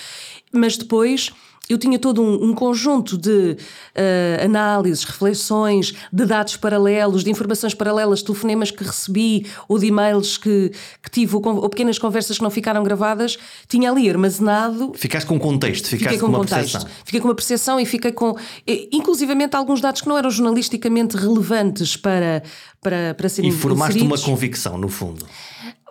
[0.53, 1.31] mas depois
[1.69, 7.73] eu tinha todo um, um conjunto de uh, análises, reflexões, de dados paralelos, de informações
[7.73, 12.43] paralelas, telefonemas que recebi ou de e-mails que, que tive, ou, ou, pequenas conversas que
[12.43, 13.37] não ficaram gravadas,
[13.69, 14.91] tinha ali armazenado.
[14.95, 16.71] Ficaste com contexto, ficaste com, com uma contexto.
[16.73, 16.89] percepção.
[17.05, 18.35] Fiquei com uma percepção e fiquei com,
[18.91, 22.43] inclusivamente, alguns dados que não eram jornalisticamente relevantes para,
[22.81, 24.21] para, para serem E formaste inseridos.
[24.21, 25.25] uma convicção, no fundo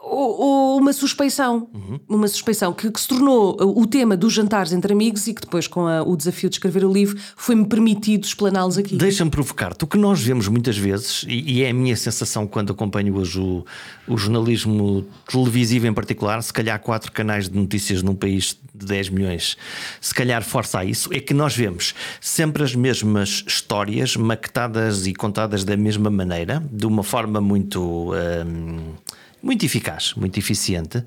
[0.03, 2.01] ou, uma suspeição, uhum.
[2.09, 5.69] uma suspeição que, que, se tornou o tema dos jantares entre amigos e que depois,
[5.69, 8.97] com a, o desafio de escrever o livro, foi-me permitido explaná-los aqui.
[8.97, 9.85] Deixa-me provocar-te.
[9.85, 13.39] O que nós vemos muitas vezes, e, e, é a minha sensação quando acompanho hoje
[13.39, 13.65] o,
[14.09, 19.11] o, jornalismo televisivo em particular, se calhar quatro canais de notícias num país de 10
[19.11, 19.57] milhões,
[20.01, 25.15] se calhar força a isso, é que nós vemos sempre as mesmas histórias maquetadas e
[25.15, 28.13] contadas da mesma maneira, de uma forma muito.
[28.13, 28.95] Hum,
[29.43, 31.05] muito eficaz, muito eficiente,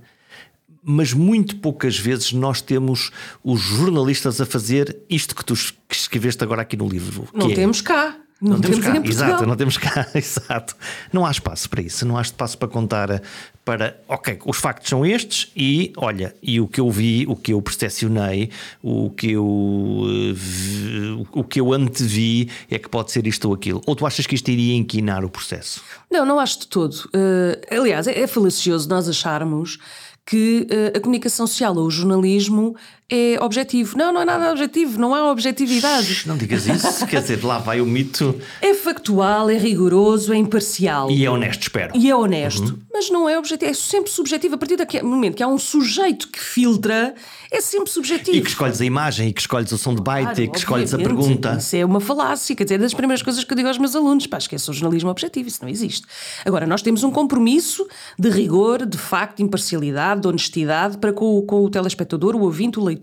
[0.83, 3.11] mas muito poucas vezes nós temos
[3.43, 5.55] os jornalistas a fazer isto que tu
[5.89, 7.27] escreveste agora aqui no livro.
[7.33, 8.15] Não é temos cá.
[8.41, 10.75] Não, não temos, cá, exato, não temos cá, exato.
[11.11, 13.21] Não há espaço para isso, não há espaço para contar
[13.65, 17.51] para, ok, os factos são estes e, olha, e o que eu vi, o que
[17.51, 18.51] eu percepcionei,
[18.83, 20.03] o que eu,
[20.35, 23.81] vi, o que eu antevi é que pode ser isto ou aquilo.
[23.87, 25.81] Ou tu achas que isto iria inquinar o processo?
[26.11, 26.93] Não, não acho de todo.
[27.05, 29.79] Uh, aliás, é, é falacioso nós acharmos
[30.25, 32.75] que uh, a comunicação social ou o jornalismo
[33.09, 33.95] é objetivo.
[33.97, 36.23] Não, não é nada objetivo, não há objetividade.
[36.25, 38.39] Não digas isso, quer dizer, lá vai o mito.
[38.61, 41.11] É factual, é rigoroso, é imparcial.
[41.11, 41.95] E é honesto, espero.
[41.95, 42.79] E é honesto, uhum.
[42.91, 44.55] mas não é objetivo, é sempre subjetivo.
[44.55, 47.13] A partir do momento que há um sujeito que filtra,
[47.51, 48.37] é sempre subjetivo.
[48.37, 50.57] E que escolhes a imagem, e que escolhes o som de baita, claro, e que
[50.57, 51.55] escolhes a pergunta.
[51.59, 53.95] Isso é uma falácia, quer dizer, é das primeiras coisas que eu digo aos meus
[53.95, 56.07] alunos, pá, esqueça o jornalismo objetivo, isso não existe.
[56.43, 57.87] Agora, nós temos um compromisso
[58.17, 62.79] de rigor, de facto, de imparcialidade, de honestidade para com, com o telespectador, o ouvinte,
[62.79, 62.94] o leitor.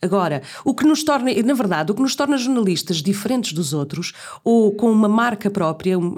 [0.00, 4.12] Agora, o que nos torna, na verdade, o que nos torna jornalistas diferentes dos outros,
[4.42, 6.12] ou com uma marca própria, uh,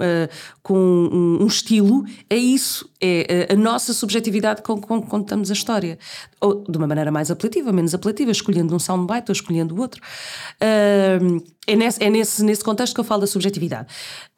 [0.61, 5.97] com um, um, estilo, é isso, é a nossa subjetividade com que contamos a história.
[6.41, 10.01] Ou de uma maneira mais apelativa, menos apelativa, escolhendo um soundbite ou escolhendo outro.
[10.61, 13.87] Uh, é nesse, é nesse, nesse contexto que eu falo da subjetividade.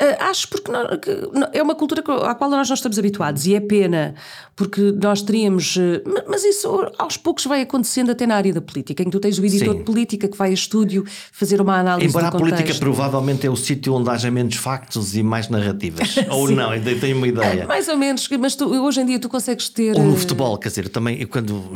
[0.01, 3.59] Uh, acho porque não, é uma cultura à qual nós não estamos habituados e é
[3.59, 4.15] pena
[4.55, 5.75] porque nós teríamos.
[5.75, 9.19] Uh, mas isso aos poucos vai acontecendo até na área da política, em que tu
[9.19, 9.77] tens o editor Sim.
[9.77, 12.09] de política que vai a estúdio fazer uma análise.
[12.09, 16.15] Embora a política provavelmente é o sítio onde haja menos factos e mais narrativas.
[16.29, 17.61] ou não, eu tenho uma ideia.
[17.61, 19.95] É, mais ou menos, mas tu, hoje em dia tu consegues ter.
[19.95, 21.71] Ou no futebol, quer dizer, também quando.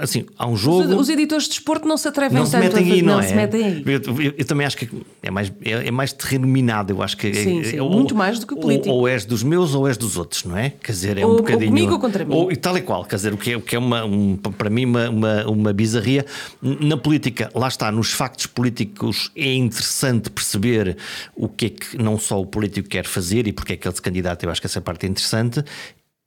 [0.00, 0.94] Assim, há um jogo.
[0.94, 3.14] Os, os editores de desporto não se atrevem não tanto se metem a, aí, não,
[3.14, 3.28] não é?
[3.28, 3.84] se metem aí.
[3.86, 4.88] Eu, eu, eu, também acho que
[5.22, 6.92] é mais, é, é mais terreno minado.
[6.92, 8.90] Eu acho que sim, é, sim, ou, muito mais do que político.
[8.90, 10.70] Ou, ou, és dos meus ou és dos outros, não é?
[10.70, 11.64] Quer dizer, é ou, um bocadinho.
[11.64, 12.34] Ou comigo ou contra mim.
[12.34, 14.36] Ou, e tal e qual, quer dizer, o que é, o que é uma, um,
[14.36, 16.24] para mim uma, uma, uma bizarria.
[16.60, 20.96] Na política, lá está, nos factos políticos é interessante perceber
[21.34, 23.94] o que é que não só o político quer fazer e porque é que ele
[23.94, 24.44] se candidata.
[24.44, 25.64] Eu acho que essa parte é interessante.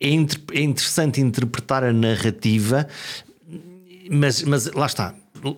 [0.01, 2.87] É, é interessante interpretar a narrativa,
[4.09, 5.15] mas, mas lá está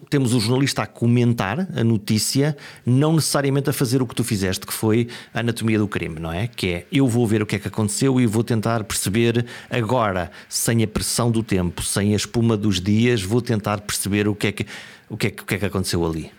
[0.10, 4.66] temos o jornalista a comentar a notícia, não necessariamente a fazer o que tu fizeste,
[4.66, 6.48] que foi a anatomia do crime, não é?
[6.48, 10.32] Que é eu vou ver o que é que aconteceu e vou tentar perceber agora,
[10.50, 14.48] sem a pressão do tempo, sem a espuma dos dias, vou tentar perceber o que
[14.48, 14.66] é que,
[15.10, 16.32] o que, é que, o que, é que aconteceu ali.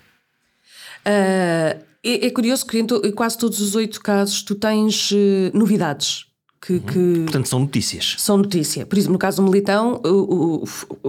[1.07, 5.17] Uh, é, curioso que em, quase todos os oito casos tu tens uh,
[5.53, 6.28] novidades.
[6.61, 6.81] Que, uhum.
[6.81, 8.17] que, Portanto, são notícias.
[8.19, 8.85] São notícia.
[8.85, 10.01] Por exemplo, no caso do Militão,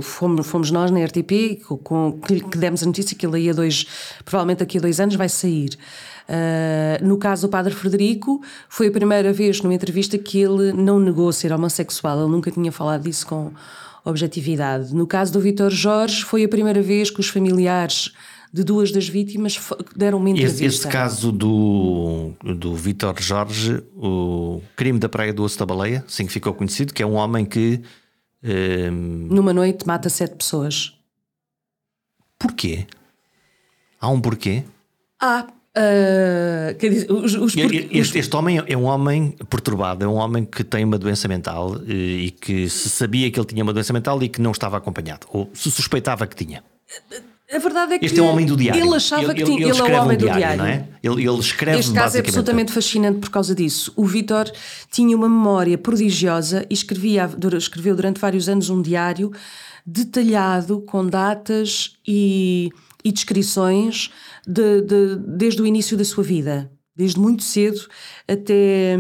[0.01, 3.53] fomos, fomos, nós na RTP com, que, que, demos a notícia que ele aí a
[3.53, 3.85] dois,
[4.23, 5.71] provavelmente daqui a dois anos vai sair.
[6.29, 10.99] Uh, no caso do Padre Frederico, foi a primeira vez numa entrevista que ele não
[10.99, 13.51] negou ser homossexual, ele nunca tinha falado disso com
[14.05, 14.93] objetividade.
[14.93, 18.13] No caso do Vitor Jorge, foi a primeira vez que os familiares
[18.51, 19.59] de duas das vítimas
[19.95, 20.65] deram uma entrevista.
[20.65, 26.03] Esse, esse caso do, do Vítor Jorge, o crime da Praia do Osso da Baleia,
[26.07, 27.81] assim que ficou conhecido, que é um homem que.
[28.43, 30.93] Ehm, Numa noite mata sete pessoas.
[32.37, 32.87] Porquê?
[33.99, 34.63] Há um porquê?
[35.19, 35.47] Há.
[35.77, 40.63] Uh, dizer, os, os, este, este, homem é um homem perturbado, é um homem que
[40.63, 43.93] tem uma doença mental e, eh, e que se sabia que ele tinha uma doença
[43.93, 46.63] mental e que não estava acompanhado, ou se suspeitava que tinha.
[47.51, 48.83] A verdade é que este é um homem do diário.
[48.83, 50.57] Ele achava ele, que tinha, ele, ele, ele é o homem um diário, do diário.
[50.57, 50.87] Não é?
[51.01, 53.91] ele, ele escreve Este caso é absolutamente fascinante por causa disso.
[53.95, 54.51] O Vitor
[54.91, 59.31] tinha uma memória prodigiosa e escrevia, escreveu durante vários anos um diário
[59.85, 62.69] detalhado com datas e,
[63.03, 64.11] e descrições
[64.47, 67.87] de, de, desde o início da sua vida, desde muito cedo
[68.27, 68.95] até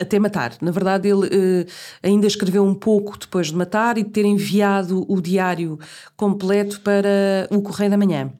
[0.00, 0.54] até matar.
[0.60, 1.66] Na verdade, ele uh,
[2.02, 5.78] ainda escreveu um pouco depois de matar e de ter enviado o diário
[6.16, 8.32] completo para o Correio da Manhã.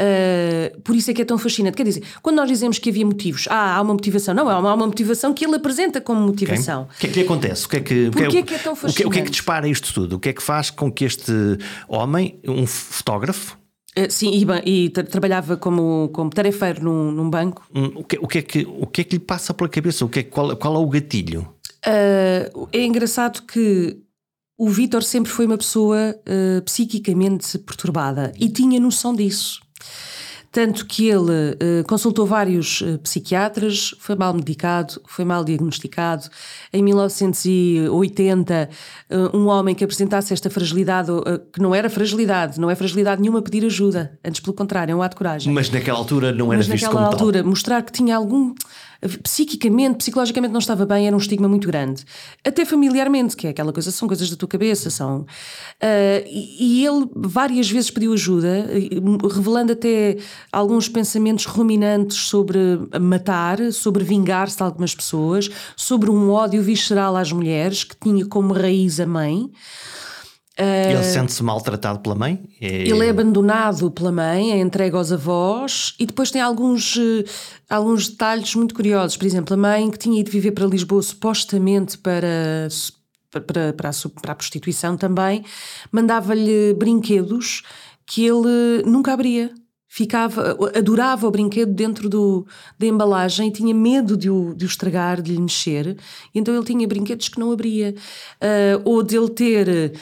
[0.00, 1.76] Uh, por isso é que é tão fascinante.
[1.76, 4.70] Quer dizer, quando nós dizemos que havia motivos, ah, há uma motivação, não, há uma,
[4.70, 6.82] há uma motivação que ele apresenta como motivação.
[6.82, 6.94] Okay.
[6.94, 7.66] O que é que lhe acontece?
[7.66, 9.00] O que é que, Porquê é, que é tão fascinante?
[9.00, 10.16] O que, o que é que dispara isto tudo?
[10.16, 11.32] O que é que faz com que este
[11.88, 13.57] homem, um fotógrafo,
[14.08, 17.66] sim, e, e tra trabalhava como, como tarefeiro num, num banco.
[17.74, 20.04] Hum, o, que, o, que é que, o que é que lhe passa pela cabeça?
[20.04, 21.48] O que é, qual, qual é o gatilho?
[21.86, 23.98] Uh, é engraçado que
[24.58, 29.60] o Vítor sempre foi uma pessoa uh, psiquicamente perturbada e tinha noção disso.
[30.50, 36.28] Tanto que ele uh, consultou vários uh, psiquiatras, foi mal medicado, foi mal diagnosticado.
[36.72, 38.70] Em 1980,
[39.10, 41.10] uh, um homem que apresentasse esta fragilidade,
[41.52, 45.02] que não era fragilidade, não é fragilidade nenhuma pedir ajuda, antes pelo contrário, é um
[45.02, 45.52] ato de coragem.
[45.52, 47.48] Mas naquela altura não era Mas visto naquela como altura, tal.
[47.48, 48.54] mostrar que tinha algum
[49.22, 52.04] psiquicamente, psicologicamente não estava bem, era um estigma muito grande.
[52.44, 55.20] Até familiarmente, que é aquela coisa, são coisas da tua cabeça, são.
[55.20, 58.66] Uh, e, e, ele várias vezes pediu ajuda,
[59.32, 60.16] revelando até
[60.52, 62.58] alguns pensamentos ruminantes sobre
[63.00, 68.52] matar, sobre vingar-se de algumas pessoas, sobre um ódio visceral às mulheres, que tinha como
[68.52, 69.50] raiz a mãe.
[70.60, 72.42] Ele sente-se maltratado pela mãe?
[72.60, 72.88] É...
[72.88, 77.24] Ele é abandonado pela mãe, é entregue aos avós e depois tem alguns, uh,
[77.70, 79.16] alguns detalhes muito curiosos.
[79.16, 82.66] Por exemplo, a mãe que tinha ido viver para Lisboa supostamente para,
[83.30, 85.44] para, para, a, para a prostituição também,
[85.92, 87.62] mandava-lhe brinquedos
[88.04, 89.52] que ele nunca abria.
[89.90, 92.46] Ficava, adorava o brinquedo dentro do,
[92.78, 95.96] da embalagem e tinha medo de o, de o estragar, de lhe mexer.
[96.34, 97.94] Então ele tinha brinquedos que não abria.
[98.34, 99.94] Uh, ou dele ter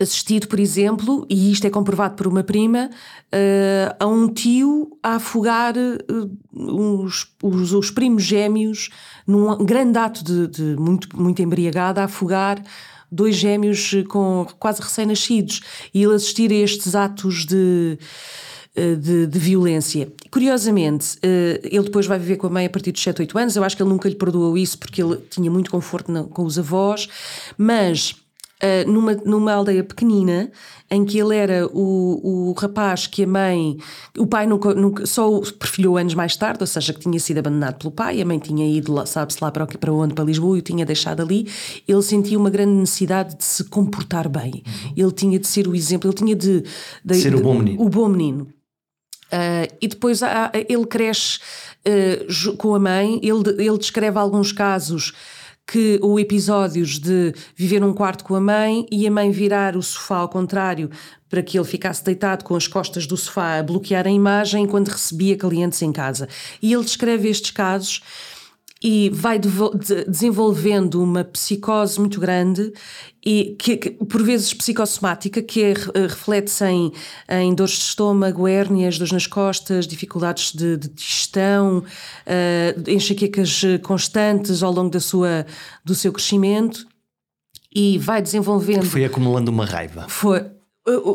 [0.00, 2.90] assistido, por exemplo, e isto é comprovado por uma prima,
[3.26, 8.88] uh, a um tio a afogar uh, os, os, os, primos gêmeos
[9.26, 12.62] num grande ato de, de muito, muito embriagado, a afogar
[13.12, 15.60] dois gêmeos com quase recém-nascidos
[15.92, 17.98] e ele assistir a estes atos de.
[18.76, 20.12] Eh, de, de, violência.
[20.30, 21.18] Curiosamente,
[21.64, 23.56] ele depois vai viver com a mãe a partir dos 7, 8 anos.
[23.56, 26.56] Eu acho que ele nunca lhe perdoou isso porque ele tinha muito conforto com os
[26.56, 27.08] avós,
[27.58, 28.14] mas
[28.62, 30.50] uh, numa, numa aldeia pequenina
[30.90, 33.78] em que ele era o, o rapaz que a mãe,
[34.18, 37.38] o pai nunca, nunca só o perfilhou anos mais tarde, ou seja, que tinha sido
[37.38, 40.60] abandonado pelo pai, a mãe tinha ido, sabe-se lá para, para onde, para Lisboa, e
[40.60, 41.48] o tinha deixado ali.
[41.86, 44.64] Ele sentia uma grande necessidade de se comportar bem.
[44.66, 44.92] Uhum.
[44.96, 46.64] Ele tinha de ser o exemplo, ele tinha de,
[47.04, 47.82] de ser o bom menino.
[47.82, 48.48] O bom menino.
[49.32, 51.38] Uh, e depois há, ele cresce
[51.86, 55.12] uh, com a mãe, ele, ele descreve alguns casos
[55.70, 59.82] que ou episódios de viver num quarto com a mãe e a mãe virar o
[59.82, 60.90] sofá ao contrário
[61.28, 64.88] para que ele ficasse deitado com as costas do sofá a bloquear a imagem enquanto
[64.88, 66.28] recebia clientes em casa.
[66.60, 68.02] E ele descreve estes casos
[68.82, 72.72] e vai desenvolvendo uma psicose muito grande
[73.22, 76.92] e que, que por vezes psicossomática que é, eh, reflete-se em,
[77.28, 84.62] em dores de estômago, hérnias, dores nas costas, dificuldades de, de digestão, uh, enxaquecas constantes
[84.62, 85.44] ao longo da sua,
[85.84, 86.86] do seu crescimento
[87.74, 88.86] e vai desenvolvendo.
[88.86, 90.06] Foi acumulando uma raiva.
[90.08, 90.42] Foi,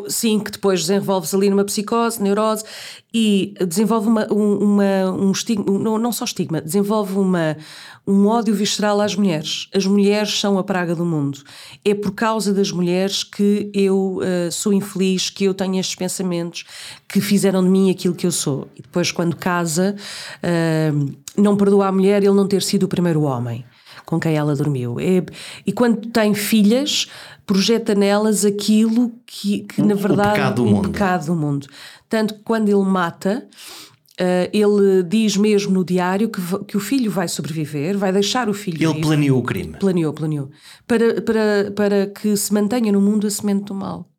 [0.08, 2.64] Sim, que depois desenvolve-se ali numa psicose, neurose
[3.12, 7.58] e desenvolve uma, uma, um estigma, não, não só estigma, desenvolve uma,
[8.06, 9.68] um ódio visceral às mulheres.
[9.74, 11.40] As mulheres são a praga do mundo.
[11.84, 16.64] É por causa das mulheres que eu uh, sou infeliz, que eu tenho estes pensamentos
[17.08, 18.68] que fizeram de mim aquilo que eu sou.
[18.76, 19.96] E depois, quando casa,
[20.44, 23.66] uh, não perdoa a mulher ele não ter sido o primeiro homem
[24.06, 25.00] com quem ela dormiu.
[25.00, 25.24] É,
[25.66, 27.08] e quando tem filhas,
[27.46, 30.90] projeta nelas aquilo que, que na verdade o pecado do, mundo.
[30.90, 31.68] Pecado do mundo.
[32.10, 33.48] Tanto que quando ele mata,
[34.16, 38.54] Uh, ele diz mesmo no diário que, que o filho vai sobreviver, vai deixar o
[38.54, 38.78] filho.
[38.78, 39.08] Ele vivo.
[39.08, 39.78] planeou o crime.
[39.78, 40.50] Planeou, planeou.
[40.88, 44.10] Para, para, para que se mantenha no mundo a semente do mal.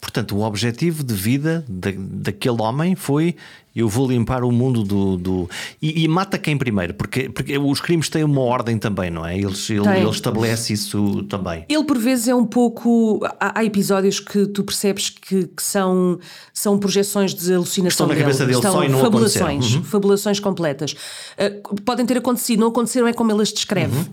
[0.00, 3.34] Portanto, o objetivo de vida da, daquele homem foi
[3.76, 5.18] eu vou limpar o mundo do.
[5.18, 5.50] do...
[5.82, 6.94] E, e, mata quem primeiro?
[6.94, 9.36] Porque, porque os crimes têm uma ordem também, não é?
[9.36, 11.66] Eles, ele, ele, estabelece isso também.
[11.68, 13.20] Ele, por vezes, é um pouco.
[13.38, 16.18] Há, há episódios que tu percebes que, que, são,
[16.54, 18.06] são projeções de alucinação.
[18.06, 19.84] Estão na cabeça dele, dele só e não fabulações, uhum.
[19.84, 20.92] fabulações completas.
[21.38, 23.94] Uh, podem ter acontecido, não aconteceram, é como ele as descreve.
[23.94, 24.04] Uhum.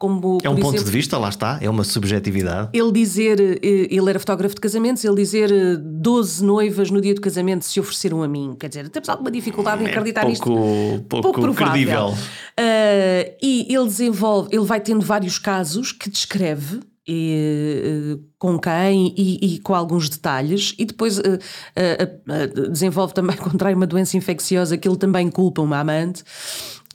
[0.00, 2.70] Como, é um ponto exemplo, de vista, lá está, é uma subjetividade.
[2.72, 7.14] Ele dizer, eh, ele era fotógrafo de casamentos, ele dizer 12 eh, noivas no dia
[7.14, 8.56] do casamento se ofereceram a mim.
[8.58, 11.04] Quer dizer, temos alguma dificuldade em é acreditar pouco, nisto.
[11.06, 12.06] Pouco, pouco credível.
[12.08, 19.54] Uh, e ele desenvolve, ele vai tendo vários casos que descreve e, com quem e,
[19.54, 24.88] e, com alguns detalhes, e depois uh, uh, desenvolve também, contrai uma doença infecciosa que
[24.88, 26.24] ele também culpa uma amante.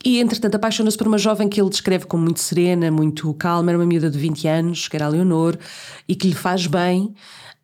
[0.06, 3.76] E, entretanto, apaixona-se por uma jovem que ele descreve como muito serena, muito calma, era
[3.76, 5.58] uma miúda de 20 anos, que era a Leonor,
[6.06, 7.12] e que lhe faz bem.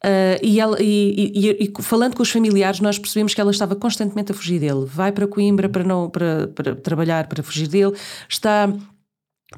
[0.04, 3.76] Uh, e, ela, e, e, e, falando com os familiares, nós percebemos que ela estava
[3.76, 4.84] constantemente a fugir dele.
[4.84, 7.92] Vai para Coimbra para, não, para, para trabalhar, para fugir dele.
[8.28, 8.68] Está,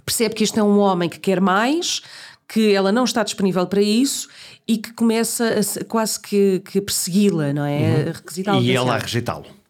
[0.04, 2.02] percebe que este é um homem que quer mais,
[2.46, 4.28] que ela não está disponível para isso
[4.68, 8.12] e que começa a, quase que, que persegui-la, não é?
[8.48, 8.60] Uhum.
[8.60, 9.63] E ela a rejeitá-lo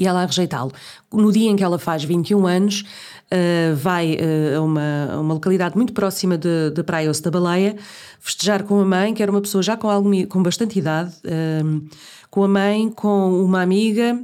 [0.00, 0.72] e ela a rejeitá-lo.
[1.12, 5.34] No dia em que ela faz 21 anos, uh, vai uh, a, uma, a, uma,
[5.34, 7.76] localidade muito próxima de, Praia Osso da Baleia
[8.18, 11.88] festejar com a mãe, que era uma pessoa já com, algum, com bastante idade, uh,
[12.30, 14.18] com a mãe, com uma amiga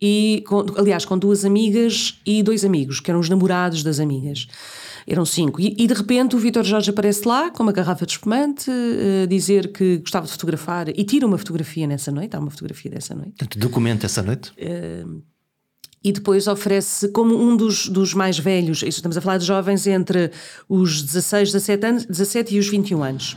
[0.00, 4.46] e, com, aliás, com duas amigas e dois amigos, que eram os namorados das amigas
[5.06, 5.60] eram cinco.
[5.60, 9.26] E, e de repente o Vitor Jorge aparece lá com uma garrafa de espumante, uh,
[9.26, 12.34] dizer que gostava de fotografar e tira uma fotografia nessa noite.
[12.34, 13.32] Há uma fotografia dessa noite.
[13.38, 14.52] Portanto, documenta essa noite?
[14.52, 15.22] Uh,
[16.02, 19.88] e depois oferece como um dos, dos mais velhos, isso estamos a falar de jovens
[19.88, 20.30] entre
[20.68, 23.36] os 16, 17, anos, 17 e os 21 anos.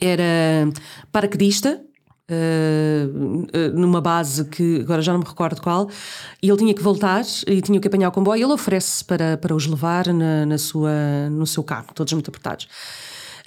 [0.00, 0.70] Era
[1.12, 1.82] paraquedista,
[2.28, 5.88] Uh, numa base que agora já não me recordo qual,
[6.42, 8.44] e ele tinha que voltar e tinha que apanhar o comboio.
[8.44, 12.66] Ele oferece para, para os levar na, na sua, no seu carro, todos muito apertados.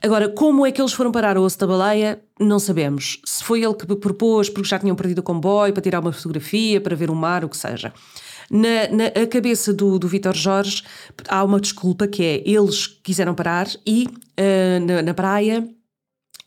[0.02, 2.22] Agora, como é que eles foram parar ao osso da baleia?
[2.40, 3.20] Não sabemos.
[3.26, 6.80] Se foi ele que propôs porque já tinham perdido o comboio para tirar uma fotografia,
[6.80, 7.92] para ver o mar, o que seja.
[8.50, 10.84] Na, na cabeça do, do Vitor Jorge
[11.28, 15.68] há uma desculpa que é eles quiseram parar e uh, na, na praia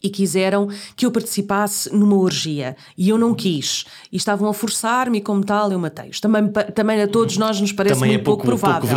[0.03, 5.21] e quiseram que eu participasse numa orgia e eu não quis e estavam a forçar-me
[5.21, 6.21] como tal eu matei-os.
[6.21, 8.81] Também, também a todos nós nos parece também muito é pouco, pouco provável.
[8.89, 8.93] Pouco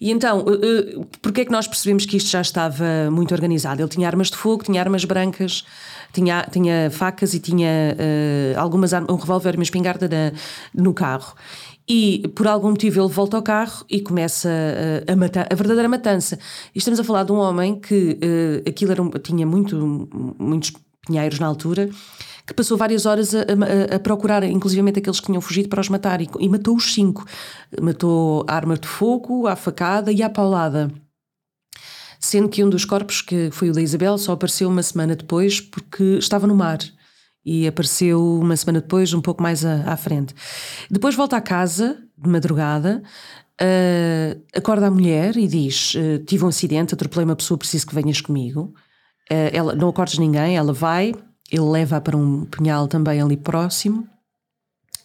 [0.00, 3.80] e então, uh, uh, porque é que nós percebemos que isto já estava muito organizado?
[3.80, 5.64] Ele tinha armas de fogo, tinha armas brancas,
[6.12, 10.32] tinha, tinha facas e tinha uh, algumas um revólver e uma espingarda na,
[10.74, 11.34] no carro
[11.88, 14.48] e por algum motivo ele volta ao carro e começa
[15.06, 16.38] a, a matar, a verdadeira matança.
[16.74, 20.08] E estamos a falar de um homem que uh, aquilo era, tinha muito,
[20.38, 20.72] muitos
[21.06, 21.90] pinheiros na altura,
[22.46, 25.88] que passou várias horas a, a, a procurar, inclusivamente aqueles que tinham fugido, para os
[25.88, 27.24] matar e, e matou os cinco.
[27.80, 30.90] Matou a arma de fogo, a facada e a paulada.
[32.18, 35.60] sendo que um dos corpos, que foi o da Isabel, só apareceu uma semana depois
[35.60, 36.78] porque estava no mar
[37.44, 40.34] e apareceu uma semana depois, um pouco mais à, à frente.
[40.90, 43.02] Depois volta à casa, de madrugada,
[43.60, 47.94] uh, acorda a mulher e diz: uh, Tive um acidente, atropelei uma pessoa, preciso que
[47.94, 48.72] venhas comigo.
[49.30, 51.14] Uh, ela, não acordes ninguém, ela vai,
[51.50, 54.08] ele leva para um punhal também ali próximo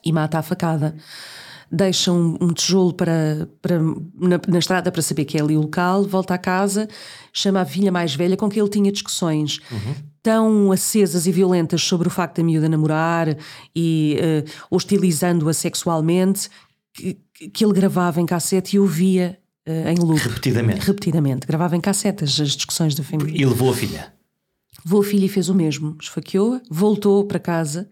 [0.04, 0.96] e mata a facada.
[1.72, 5.62] Deixa um, um tijolo para, para, na, na, estrada para saber que é ali o
[5.62, 6.88] local, volta à casa,
[7.32, 9.60] chama a filha mais velha com quem ele tinha discussões.
[9.72, 13.38] Uhum tão acesas e violentas sobre o facto da miúda namorar
[13.76, 16.50] e uh, hostilizando-a sexualmente
[16.94, 17.18] que,
[17.54, 20.20] que, ele gravava em cassete e ouvia uh, em loop.
[20.20, 20.86] Repetidamente.
[20.86, 21.48] Repetidamente.
[21.48, 23.42] Gravava em cassetas as discussões da família.
[23.42, 24.14] E levou a filha.
[24.86, 25.96] Levou a filha e fez o mesmo.
[26.02, 27.90] Esfaqueou-a, voltou para casa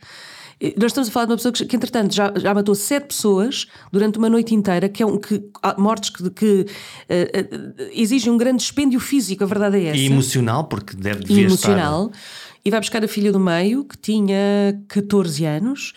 [0.76, 3.68] nós estamos a falar de uma pessoa que, que entretanto, já, já matou sete pessoas
[3.92, 5.44] durante uma noite inteira, que é um, que,
[5.78, 9.98] mortes que, que uh, uh, exigem um grande dispêndio físico, a verdade é essa.
[9.98, 12.08] E emocional, porque deve devia emocional.
[12.08, 12.20] Estar...
[12.66, 15.94] E vai buscar a filha do meio, que tinha 14 anos.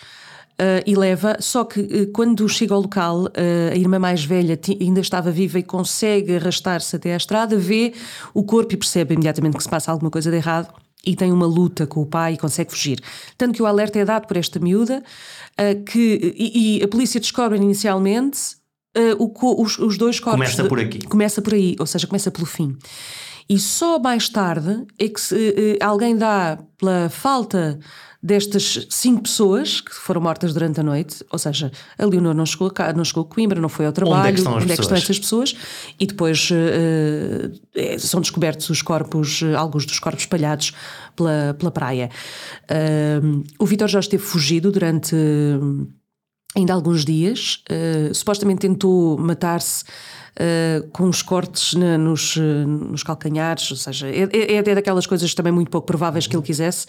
[0.60, 4.60] Uh, e leva, só que uh, quando chega ao local, uh, a irmã mais velha
[4.78, 7.94] ainda estava viva e consegue arrastar-se até à estrada, vê
[8.34, 10.70] o corpo e percebe imediatamente que se passa alguma coisa de errado
[11.04, 13.00] e tem uma luta com o pai e consegue fugir.
[13.36, 15.02] Tanto que o alerta é dado por esta miúda
[15.58, 18.56] uh, que, e, e, a polícia descobre inicialmente
[18.96, 20.40] uh, o, os, os, dois corpos.
[20.40, 21.06] Começa por aqui.
[21.06, 22.76] Começa por aí, ou seja, começa pelo fim.
[23.48, 27.78] E só mais tarde é que se, uh, alguém dá, pela falta
[28.22, 32.70] destas cinco pessoas que foram mortas durante a noite, ou seja, a Leonor não chegou
[32.76, 34.76] a, não chegou a Coimbra, não foi ao trabalho, onde é que estão, onde é
[34.76, 35.56] que estão essas pessoas,
[35.98, 40.74] e depois uh, são descobertos os corpos, alguns dos corpos espalhados
[41.16, 42.10] pela, pela praia.
[42.70, 45.16] Uh, o Vitor já esteve fugido durante
[46.56, 53.02] ainda alguns dias, uh, supostamente tentou matar-se uh, com os cortes na, nos, uh, nos
[53.04, 56.86] calcanhares, ou seja, é, é, é daquelas coisas também muito pouco prováveis que ele quisesse.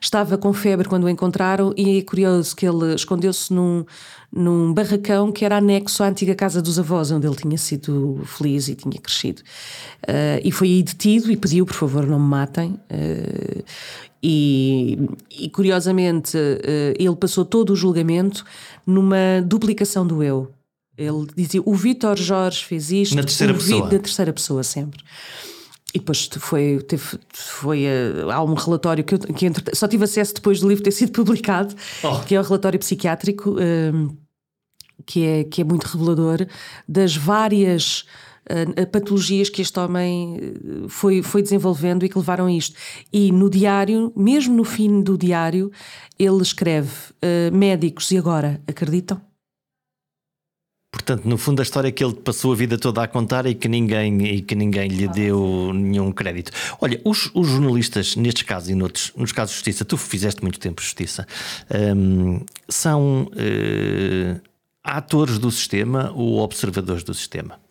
[0.00, 3.84] Estava com febre quando o encontraram e é curioso que ele escondeu-se num,
[4.32, 8.66] num barracão que era anexo à antiga casa dos avós, onde ele tinha sido feliz
[8.66, 9.42] e tinha crescido.
[10.42, 12.78] E foi aí detido e pediu, por favor, não me matem.
[14.26, 14.98] E,
[15.30, 18.42] e, curiosamente, uh, ele passou todo o julgamento
[18.86, 20.50] numa duplicação do eu.
[20.96, 23.16] Ele dizia: o Vítor Jorge fez isto.
[23.16, 23.82] Na terceira pessoa.
[23.82, 25.04] Na terceira pessoa, sempre.
[25.92, 27.04] E depois foi, teve,
[27.34, 30.82] foi uh, há um relatório que, eu, que entre, só tive acesso depois do livro
[30.82, 32.20] ter sido publicado, oh.
[32.20, 34.16] que é o relatório psiquiátrico, uh,
[35.04, 36.46] que, é, que é muito revelador
[36.88, 38.06] das várias
[38.50, 40.38] uh, patologias que este homem
[40.88, 42.76] foi, foi desenvolvendo e que levaram a isto.
[43.12, 45.70] E no diário, mesmo no fim do diário,
[46.18, 46.90] ele escreve:
[47.52, 48.60] médicos, e agora?
[48.66, 49.20] Acreditam?
[50.94, 53.66] Portanto, no fundo, a história que ele passou a vida toda a contar e que
[53.68, 56.52] ninguém, e que ninguém lhe deu nenhum crédito.
[56.80, 60.60] Olha, os, os jornalistas, nestes casos e noutros, nos casos de justiça, tu fizeste muito
[60.60, 61.26] tempo justiça,
[61.96, 64.40] um, são uh,
[64.84, 67.63] atores do sistema ou observadores do sistema?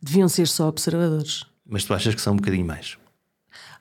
[0.00, 1.44] Deviam ser só observadores.
[1.66, 2.96] Mas tu achas que são um bocadinho mais?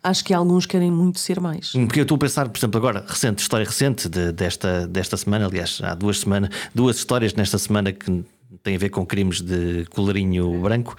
[0.03, 1.72] acho que alguns querem muito ser mais.
[1.72, 5.45] Porque eu estou a pensar, por exemplo, agora, recente, história recente de, desta, desta semana,
[5.45, 8.24] aliás, há duas semanas, duas histórias nesta semana que
[8.63, 10.95] têm a ver com crimes de colarinho branco,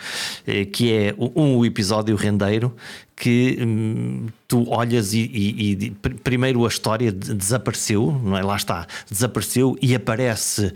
[0.46, 2.74] eh, que é um episódio rendeiro
[3.16, 8.42] que hum, tu olhas e, e, e, primeiro a história desapareceu, não é?
[8.42, 10.72] Lá está, desapareceu e aparece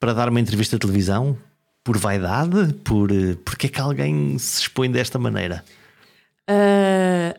[0.00, 1.36] para dar uma entrevista à televisão
[1.84, 5.62] por vaidade, por eh, porque é que alguém se expõe desta maneira?
[6.50, 7.38] Uh,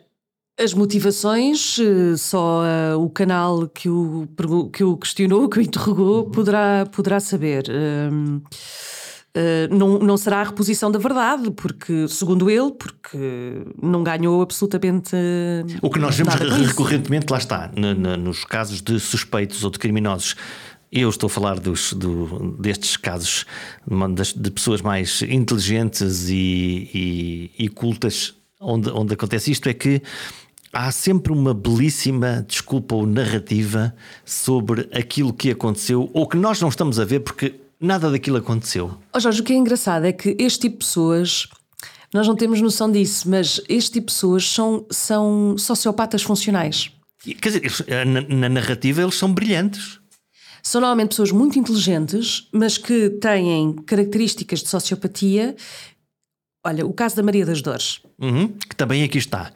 [0.57, 4.27] as motivações, eh, só uh, o canal que o,
[4.71, 6.31] que o questionou, que o interrogou, uhum.
[6.31, 7.65] poderá, poderá saber.
[7.67, 8.41] Uh,
[9.69, 15.13] não, não será a reposição da verdade, porque, segundo ele, porque não ganhou absolutamente.
[15.81, 20.37] o que nós vemos recorrentemente, lá está, nos casos de suspeitos ou de criminosos.
[20.97, 23.45] Eu estou a falar dos, do, destes casos
[24.33, 26.89] de pessoas mais inteligentes e,
[27.59, 30.01] e, e cultas onde, onde acontece isto é que
[30.71, 33.93] há sempre uma belíssima desculpa ou narrativa
[34.23, 38.97] sobre aquilo que aconteceu ou que nós não estamos a ver porque nada daquilo aconteceu.
[39.13, 41.49] Oh Jorge, o que é engraçado é que este tipo de pessoas,
[42.13, 46.89] nós não temos noção disso, mas este tipo de pessoas são, são sociopatas funcionais.
[47.41, 49.99] Quer dizer, na, na narrativa eles são brilhantes.
[50.67, 55.55] São normalmente pessoas muito inteligentes, mas que têm características de sociopatia
[56.67, 58.01] Olha, o caso da Maria das Dores.
[58.19, 59.51] Uhum, que também aqui está.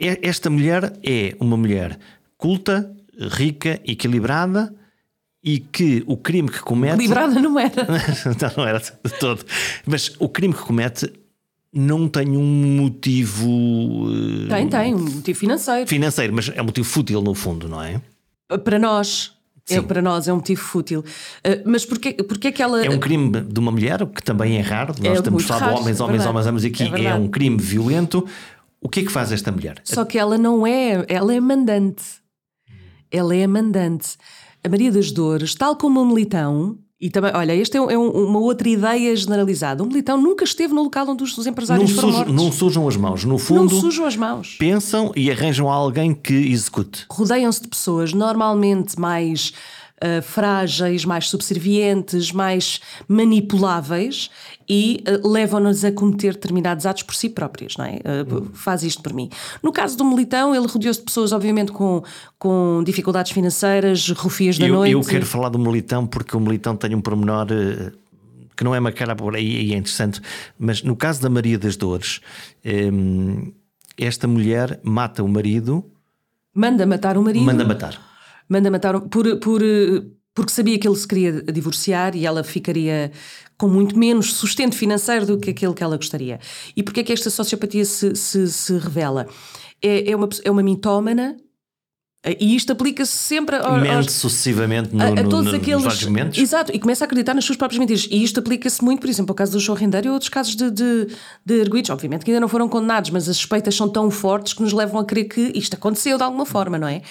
[0.00, 1.98] Esta mulher é uma mulher
[2.38, 4.74] culta, rica, equilibrada
[5.42, 6.94] e que o crime que comete.
[6.94, 7.84] Equilibrada não era.
[8.40, 9.44] não, não era de todo.
[9.84, 11.12] Mas o crime que comete
[11.70, 14.06] não tem um motivo.
[14.06, 15.86] Uh, tem, tem, um motivo financeiro.
[15.86, 18.00] Financeiro, mas é um motivo fútil no fundo, não é?
[18.64, 19.33] Para nós.
[19.68, 21.00] É, para nós é um motivo fútil.
[21.00, 22.84] Uh, mas porquê, porquê que ela.
[22.84, 24.94] É um crime de uma mulher, que também é raro.
[24.98, 26.84] Nós é estamos falando de homens, homens, homens, homens aqui.
[26.84, 28.26] É, é, um crime violento.
[28.80, 29.80] O que é que faz esta mulher?
[29.82, 31.04] Só que ela não é.
[31.08, 32.04] Ela é mandante.
[33.10, 34.18] Ela é mandante.
[34.62, 38.08] A Maria das Dores, tal como o Militão, e também, olha, esta é, é um,
[38.08, 39.82] uma outra ideia generalizada.
[39.82, 42.34] O militão nunca esteve no local onde os, os empresários não foram sujo, mortos.
[42.34, 43.24] Não sujam as mãos.
[43.24, 44.56] No fundo, não sujam as mãos.
[44.58, 47.04] Pensam e arranjam alguém que execute.
[47.10, 49.52] Rodeiam-se de pessoas normalmente mais
[50.02, 54.30] uh, frágeis, mais subservientes, mais manipuláveis
[54.68, 57.96] e uh, levam-nos a cometer determinados atos por si próprios, não é?
[57.96, 59.30] Uh, faz isto por mim.
[59.62, 62.02] No caso do Militão, ele rodeou-se de pessoas, obviamente, com,
[62.38, 64.92] com dificuldades financeiras, rufias da eu, noite.
[64.92, 67.46] Eu quero falar do Militão porque o Militão tem um pormenor
[68.56, 70.20] que não é uma cara por aí, é interessante,
[70.56, 72.20] mas no caso da Maria das Dores,
[72.64, 73.52] um,
[73.98, 75.84] esta mulher mata o marido.
[76.54, 77.44] Manda matar o marido.
[77.44, 78.13] Manda matar
[78.48, 79.62] manda matar por, por,
[80.34, 83.12] porque sabia que ele se queria divorciar e ela ficaria
[83.56, 86.40] com muito menos sustento financeiro do que aquele que ela gostaria.
[86.76, 89.26] E porquê é que esta sociopatia se, se, se revela?
[89.80, 91.36] É, é, uma, é uma mitómana
[92.24, 96.38] e isto aplica-se sempre aos, Mente sucessivamente no, a, a todos no, aqueles, nos momentos.
[96.38, 98.08] Exato, e começa a acreditar nas suas próprias mentiras.
[98.10, 100.70] E isto aplica-se muito, por exemplo, ao caso do show Rendeiro e outros casos de,
[100.70, 101.08] de,
[101.44, 104.62] de arguidos, obviamente que ainda não foram condenados, mas as suspeitas são tão fortes que
[104.62, 107.02] nos levam a crer que isto aconteceu de alguma forma, não é?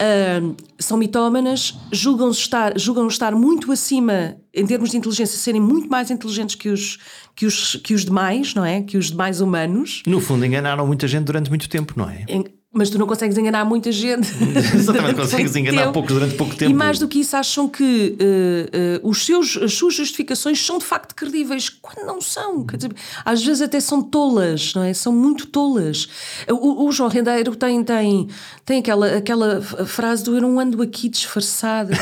[0.00, 5.88] Uh, são mitómanas, julgam estar, julgam estar muito acima, em termos de inteligência, serem muito
[5.88, 6.98] mais inteligentes que os,
[7.36, 8.80] que os, que os demais, não é?
[8.80, 10.02] Que os demais humanos.
[10.06, 12.24] No fundo, enganaram muita gente durante muito tempo, não é?
[12.28, 14.28] En mas tu não consegues enganar muita gente.
[14.74, 15.94] Exatamente, consegues enganar tempo.
[15.94, 16.70] poucos durante pouco tempo.
[16.70, 20.78] E mais do que isso, acham que uh, uh, os seus, as suas justificações são
[20.78, 22.66] de facto credíveis, quando não são.
[22.66, 22.94] Quer dizer,
[23.24, 24.92] às vezes até são tolas, não é?
[24.92, 26.08] São muito tolas.
[26.48, 28.28] O, o João Rendeiro tem, tem,
[28.66, 31.92] tem aquela, aquela frase do eu não ando aqui disfarçado.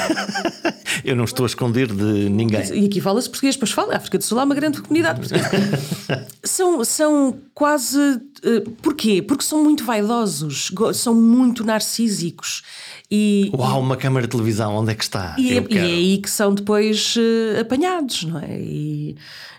[1.04, 2.60] eu não estou a esconder de ninguém.
[2.74, 6.26] E aqui fala-se português, pois fala, a África do Sul há uma grande comunidade portuguesa.
[6.42, 7.98] são, são quase.
[7.98, 9.22] Uh, porquê?
[9.22, 10.55] Porque são muito vaidosos,
[10.94, 12.62] são muito narcísicos.
[13.10, 15.36] E, Uau, uma câmara de televisão, onde é que está?
[15.38, 18.60] E, é, e é aí que são depois uh, apanhados, não é?
[18.60, 19.16] E,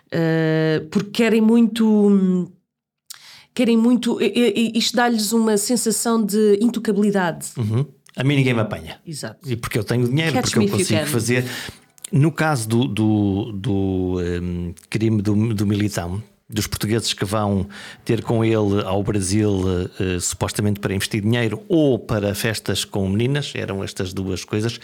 [0.07, 2.51] uh, porque querem muito.
[3.53, 4.19] Querem muito.
[4.21, 7.47] Isto dá-lhes uma sensação de intocabilidade.
[7.57, 7.85] Uhum.
[8.15, 8.99] A mim ninguém me apanha.
[9.05, 9.49] Exato.
[9.49, 11.45] E porque eu tenho dinheiro, Catch porque eu consigo fazer.
[12.11, 17.67] No caso do, do, do um, crime do, do militão, dos portugueses que vão
[18.05, 23.51] ter com ele ao Brasil uh, supostamente para investir dinheiro ou para festas com meninas,
[23.53, 24.79] eram estas duas coisas,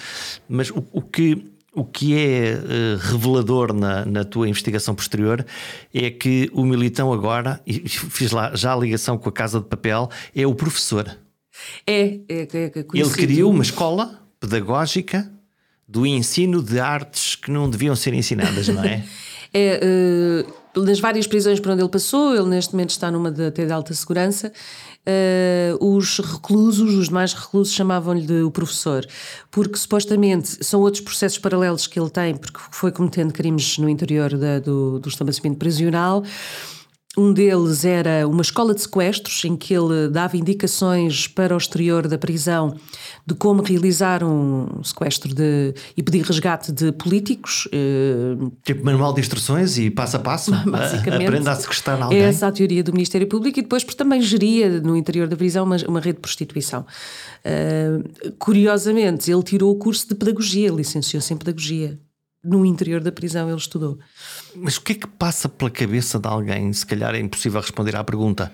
[0.47, 5.43] mas o, o que o que é uh, revelador na, na, tua investigação posterior
[5.91, 9.65] é que o Militão agora, e fiz lá já a ligação com a Casa de
[9.65, 11.17] Papel, é o professor.
[11.87, 15.31] É, é, é, é Ele criou uma escola pedagógica
[15.87, 19.03] do ensino de artes que não deviam ser ensinadas, não é?
[19.51, 23.45] é uh, nas várias prisões por onde ele passou, ele neste momento está numa de,
[23.45, 24.51] até de alta segurança.
[25.05, 29.05] Uh, os reclusos, os demais reclusos, chamavam-lhe de o professor,
[29.51, 34.37] porque supostamente são outros processos paralelos que ele tem, porque foi cometendo crimes no interior
[34.37, 36.23] da, do, do estabelecimento prisional.
[37.15, 42.07] Um deles era uma escola de sequestros, em que ele dava indicações para o exterior
[42.07, 42.75] da prisão
[43.25, 47.67] de como realizar um sequestro de, e pedir resgate de políticos.
[47.71, 50.51] Eh, tipo manual de instruções e passo a passo?
[50.65, 51.27] Basicamente.
[51.27, 52.19] Aprenda a sequestrar alguém?
[52.19, 55.65] É essa a teoria do Ministério Público e depois também geria no interior da prisão
[55.65, 56.83] uma, uma rede de prostituição.
[57.45, 61.99] Uh, curiosamente, ele tirou o curso de pedagogia, licenciou-se em pedagogia
[62.43, 63.97] no interior da prisão ele estudou.
[64.55, 66.71] Mas o que é que passa pela cabeça de alguém?
[66.73, 68.51] Se calhar é impossível responder à pergunta.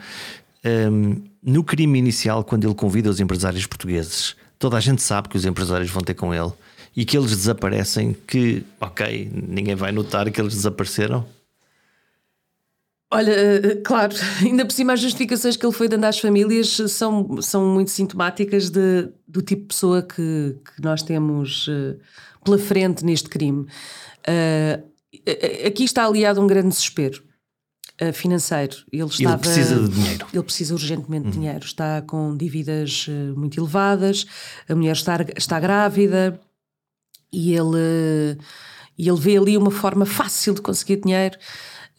[0.64, 5.38] Um, no crime inicial, quando ele convida os empresários portugueses, toda a gente sabe que
[5.38, 6.52] os empresários vão ter com ele
[6.96, 11.26] e que eles desaparecem, que, ok, ninguém vai notar que eles desapareceram?
[13.12, 14.14] Olha, eh, claro,
[14.44, 18.70] ainda por cima as justificações que ele foi dando às famílias são, são muito sintomáticas
[18.70, 21.98] de, do tipo de pessoa que, que nós temos uh,
[22.50, 23.68] pela frente neste crime.
[24.28, 24.90] Uh,
[25.66, 27.24] aqui está aliado um grande desespero
[28.02, 28.78] uh, financeiro.
[28.92, 30.28] Ele, estava, ele precisa de dinheiro.
[30.34, 31.42] Ele precisa urgentemente de uhum.
[31.42, 31.66] dinheiro.
[31.66, 34.26] Está com dívidas uh, muito elevadas,
[34.68, 36.40] a mulher está, está grávida
[37.32, 38.38] e ele,
[38.98, 41.38] e ele vê ali uma forma fácil de conseguir dinheiro.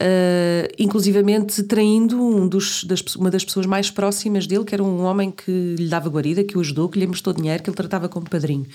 [0.03, 5.03] Uh, inclusivamente traindo um dos, das, uma das pessoas mais próximas dele, que era um
[5.03, 8.09] homem que lhe dava guarida, que o ajudou, que lhe emprestou dinheiro, que ele tratava
[8.09, 8.67] como padrinho.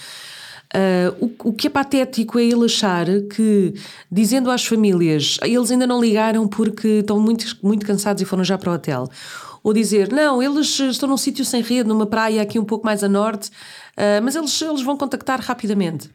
[0.76, 3.74] Uh, o, o, que é patético é ele achar que,
[4.12, 8.58] dizendo às famílias, eles ainda não ligaram porque estão muito, muito cansados e foram já
[8.58, 9.08] para o hotel.
[9.64, 13.06] Ou dizer, não, eles estão num sítio sem rede, numa praia aqui um pouco mais
[13.06, 16.10] a norte, uh, mas eles, eles vão contactar rapidamente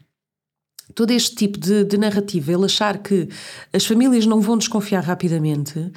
[0.93, 3.29] todo este tipo de, de, narrativa, ele achar que
[3.71, 5.89] as famílias não vão desconfiar rapidamente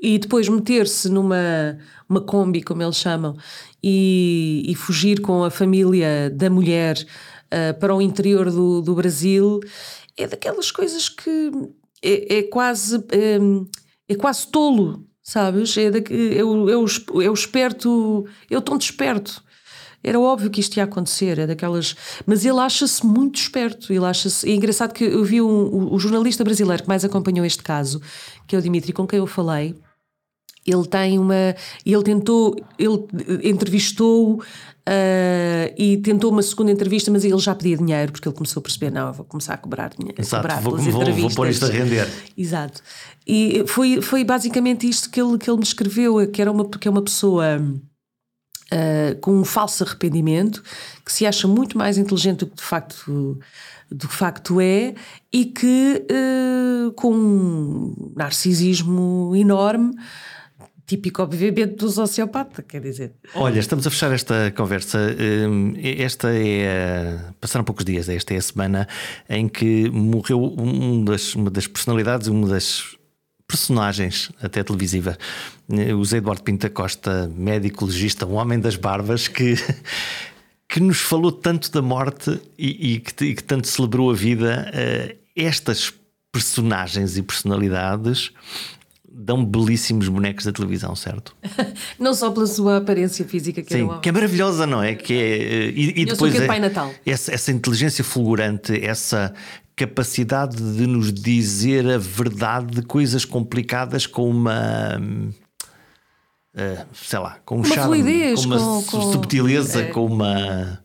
[0.00, 3.36] e depois meter-se numa uma Kombi, como eles chamam,
[3.82, 6.96] e, e fugir com a família da mulher
[7.52, 9.60] uh, para o interior do, do Brasil,
[10.16, 11.50] é daquelas coisas que
[12.02, 13.38] é, é quase é,
[14.08, 15.76] é, quase tolo, sabes?
[15.76, 19.42] É, da, é, o, o esperto, o tão desperto
[20.02, 21.96] era óbvio que isto ia acontecer, é daquelas.
[22.24, 23.92] Mas ele acha-se muito esperto.
[23.92, 24.48] Ele acha-se.
[24.48, 28.00] É engraçado que eu vi um, o, o jornalista brasileiro que mais acompanhou este caso,
[28.46, 29.74] que é o Dimitri, com quem eu falei.
[30.70, 31.54] Ele tem uma.
[31.84, 32.56] Ele tentou.
[32.78, 33.04] Ele
[33.44, 34.42] entrevistou.
[34.88, 38.62] Uh, e tentou uma segunda entrevista, mas ele já pedia dinheiro porque ele começou a
[38.62, 40.18] perceber: não, eu vou começar a cobrar dinheiro.
[40.18, 42.08] Exato, cobrar vou, vou, vou pôr isto a render.
[42.34, 42.82] Exato.
[43.26, 46.88] E foi, foi basicamente isto que ele, que ele me escreveu: que era uma, que
[46.88, 47.60] é uma pessoa
[48.72, 50.62] uh, com um falso arrependimento,
[51.04, 53.38] que se acha muito mais inteligente do que de facto,
[53.90, 54.94] do que facto é
[55.32, 59.92] e que uh, com um narcisismo enorme
[60.88, 63.12] típico, obviamente, do sociopata, quer dizer.
[63.34, 64.98] Olha, estamos a fechar esta conversa.
[64.98, 67.18] Hum, esta é.
[67.38, 68.88] Passaram poucos dias, esta é a semana
[69.28, 72.96] em que morreu um das, uma das personalidades, uma das
[73.46, 75.18] personagens, até televisiva.
[75.94, 79.56] O Zé Eduardo Pinta Costa, médico legista, um homem das barbas, que,
[80.66, 84.70] que nos falou tanto da morte e, e, que, e que, tanto celebrou a vida.
[84.72, 85.92] Uh, estas
[86.32, 88.32] personagens e personalidades
[89.10, 91.34] dão belíssimos bonecos da televisão, certo?
[91.98, 94.94] não só pela sua aparência física, que, Sim, é, que é maravilhosa, não é?
[94.94, 96.92] Que é eh, e, e depois é, Pai Natal.
[97.04, 99.34] Essa, essa inteligência fulgurante, essa
[99.74, 105.00] capacidade de nos dizer a verdade de coisas complicadas com uma.
[106.54, 109.86] Uh, sei lá, com um uma charme, fluidez, com uma com, com, subtileza, é.
[109.86, 110.82] com uma.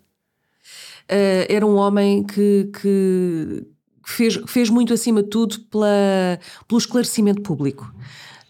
[1.10, 3.73] Uh, era um homem que, que
[4.04, 7.94] fez, fez muito acima de tudo pela, pelo esclarecimento público.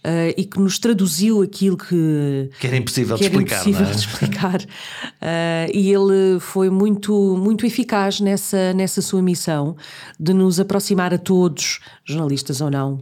[0.06, 3.89] Uh, e que nos traduziu aquilo que, que era impossível, que de, explicar, impossível é?
[3.89, 4.62] de explicar.
[4.62, 9.78] Uh, e ele foi muito, muito eficaz nessa, nessa sua missão
[10.20, 13.01] de nos aproximar a todos, jornalistas ou não,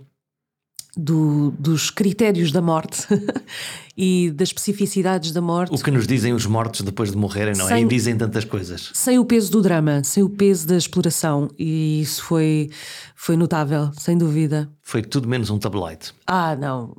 [0.95, 3.07] do, dos critérios da morte
[3.95, 5.73] e das especificidades da morte.
[5.73, 7.69] O que nos dizem os mortos depois de morrerem, não é?
[7.69, 7.85] sem, é?
[7.85, 8.91] E dizem tantas coisas.
[8.93, 11.49] Sem o peso do drama, sem o peso da exploração.
[11.57, 12.69] E isso foi,
[13.15, 14.69] foi notável, sem dúvida.
[14.81, 16.13] Foi tudo menos um tabloide.
[16.27, 16.95] Ah, não.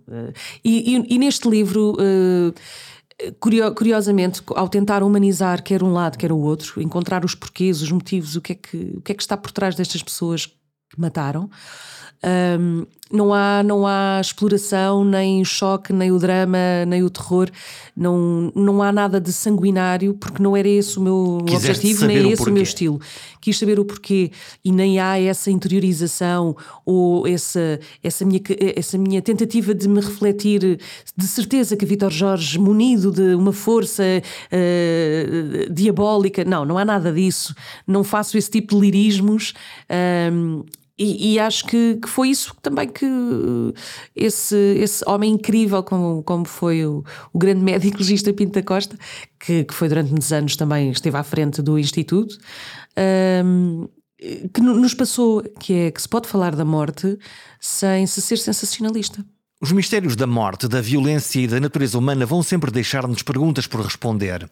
[0.65, 1.93] E, e, e neste livro.
[1.93, 2.53] Uh,
[3.77, 8.35] curiosamente, ao tentar humanizar quer um lado, quer o outro, encontrar os porquês, os motivos,
[8.35, 11.49] o que é que, o que, é que está por trás destas pessoas que mataram,
[12.25, 17.51] um, não há, não há exploração, nem choque, nem o drama, nem o terror.
[17.95, 22.33] Não, não há nada de sanguinário, porque não era esse o meu Quiseste objetivo, nem
[22.33, 23.01] esse o, o meu estilo.
[23.39, 24.31] Quis saber o porquê
[24.65, 26.57] e nem há essa interiorização
[26.87, 28.41] ou essa, essa, minha,
[28.75, 30.81] essa minha tentativa de me refletir
[31.15, 37.13] de certeza que Vitor Jorge, munido de uma força uh, diabólica, não, não há nada
[37.13, 37.55] disso.
[37.87, 39.53] Não faço esse tipo de lirismos.
[40.33, 40.65] Um,
[40.99, 43.07] e, e, acho que, que, foi isso também que
[44.15, 48.97] esse, esse homem incrível, como, como foi o, o grande médico legista Pinto da Costa,
[49.41, 52.37] que, que, foi durante muitos anos também esteve à frente do Instituto,
[53.45, 53.89] um,
[54.53, 57.19] que nos passou que é que se pode falar da morte
[57.59, 59.25] sem se ser sensacionalista.
[59.61, 63.81] Os mistérios da morte, da violência e da natureza humana vão sempre deixar-nos perguntas por
[63.81, 64.51] responder.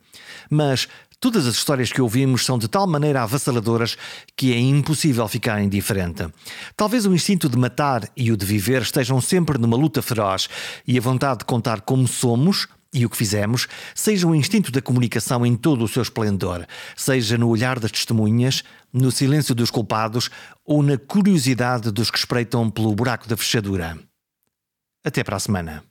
[0.48, 0.86] Mas
[1.20, 3.96] todas as histórias que ouvimos são de tal maneira avassaladoras
[4.34, 6.26] que é impossível ficar indiferente.
[6.74, 10.48] Talvez o instinto de matar e o de viver estejam sempre numa luta feroz
[10.86, 14.82] e a vontade de contar como somos e o que fizemos, seja o instinto da
[14.82, 16.66] comunicação em todo o seu esplendor,
[16.96, 20.28] seja no olhar das testemunhas, no silêncio dos culpados
[20.64, 23.96] ou na curiosidade dos que espreitam pelo buraco da fechadura.
[25.04, 25.84] Até para a semana.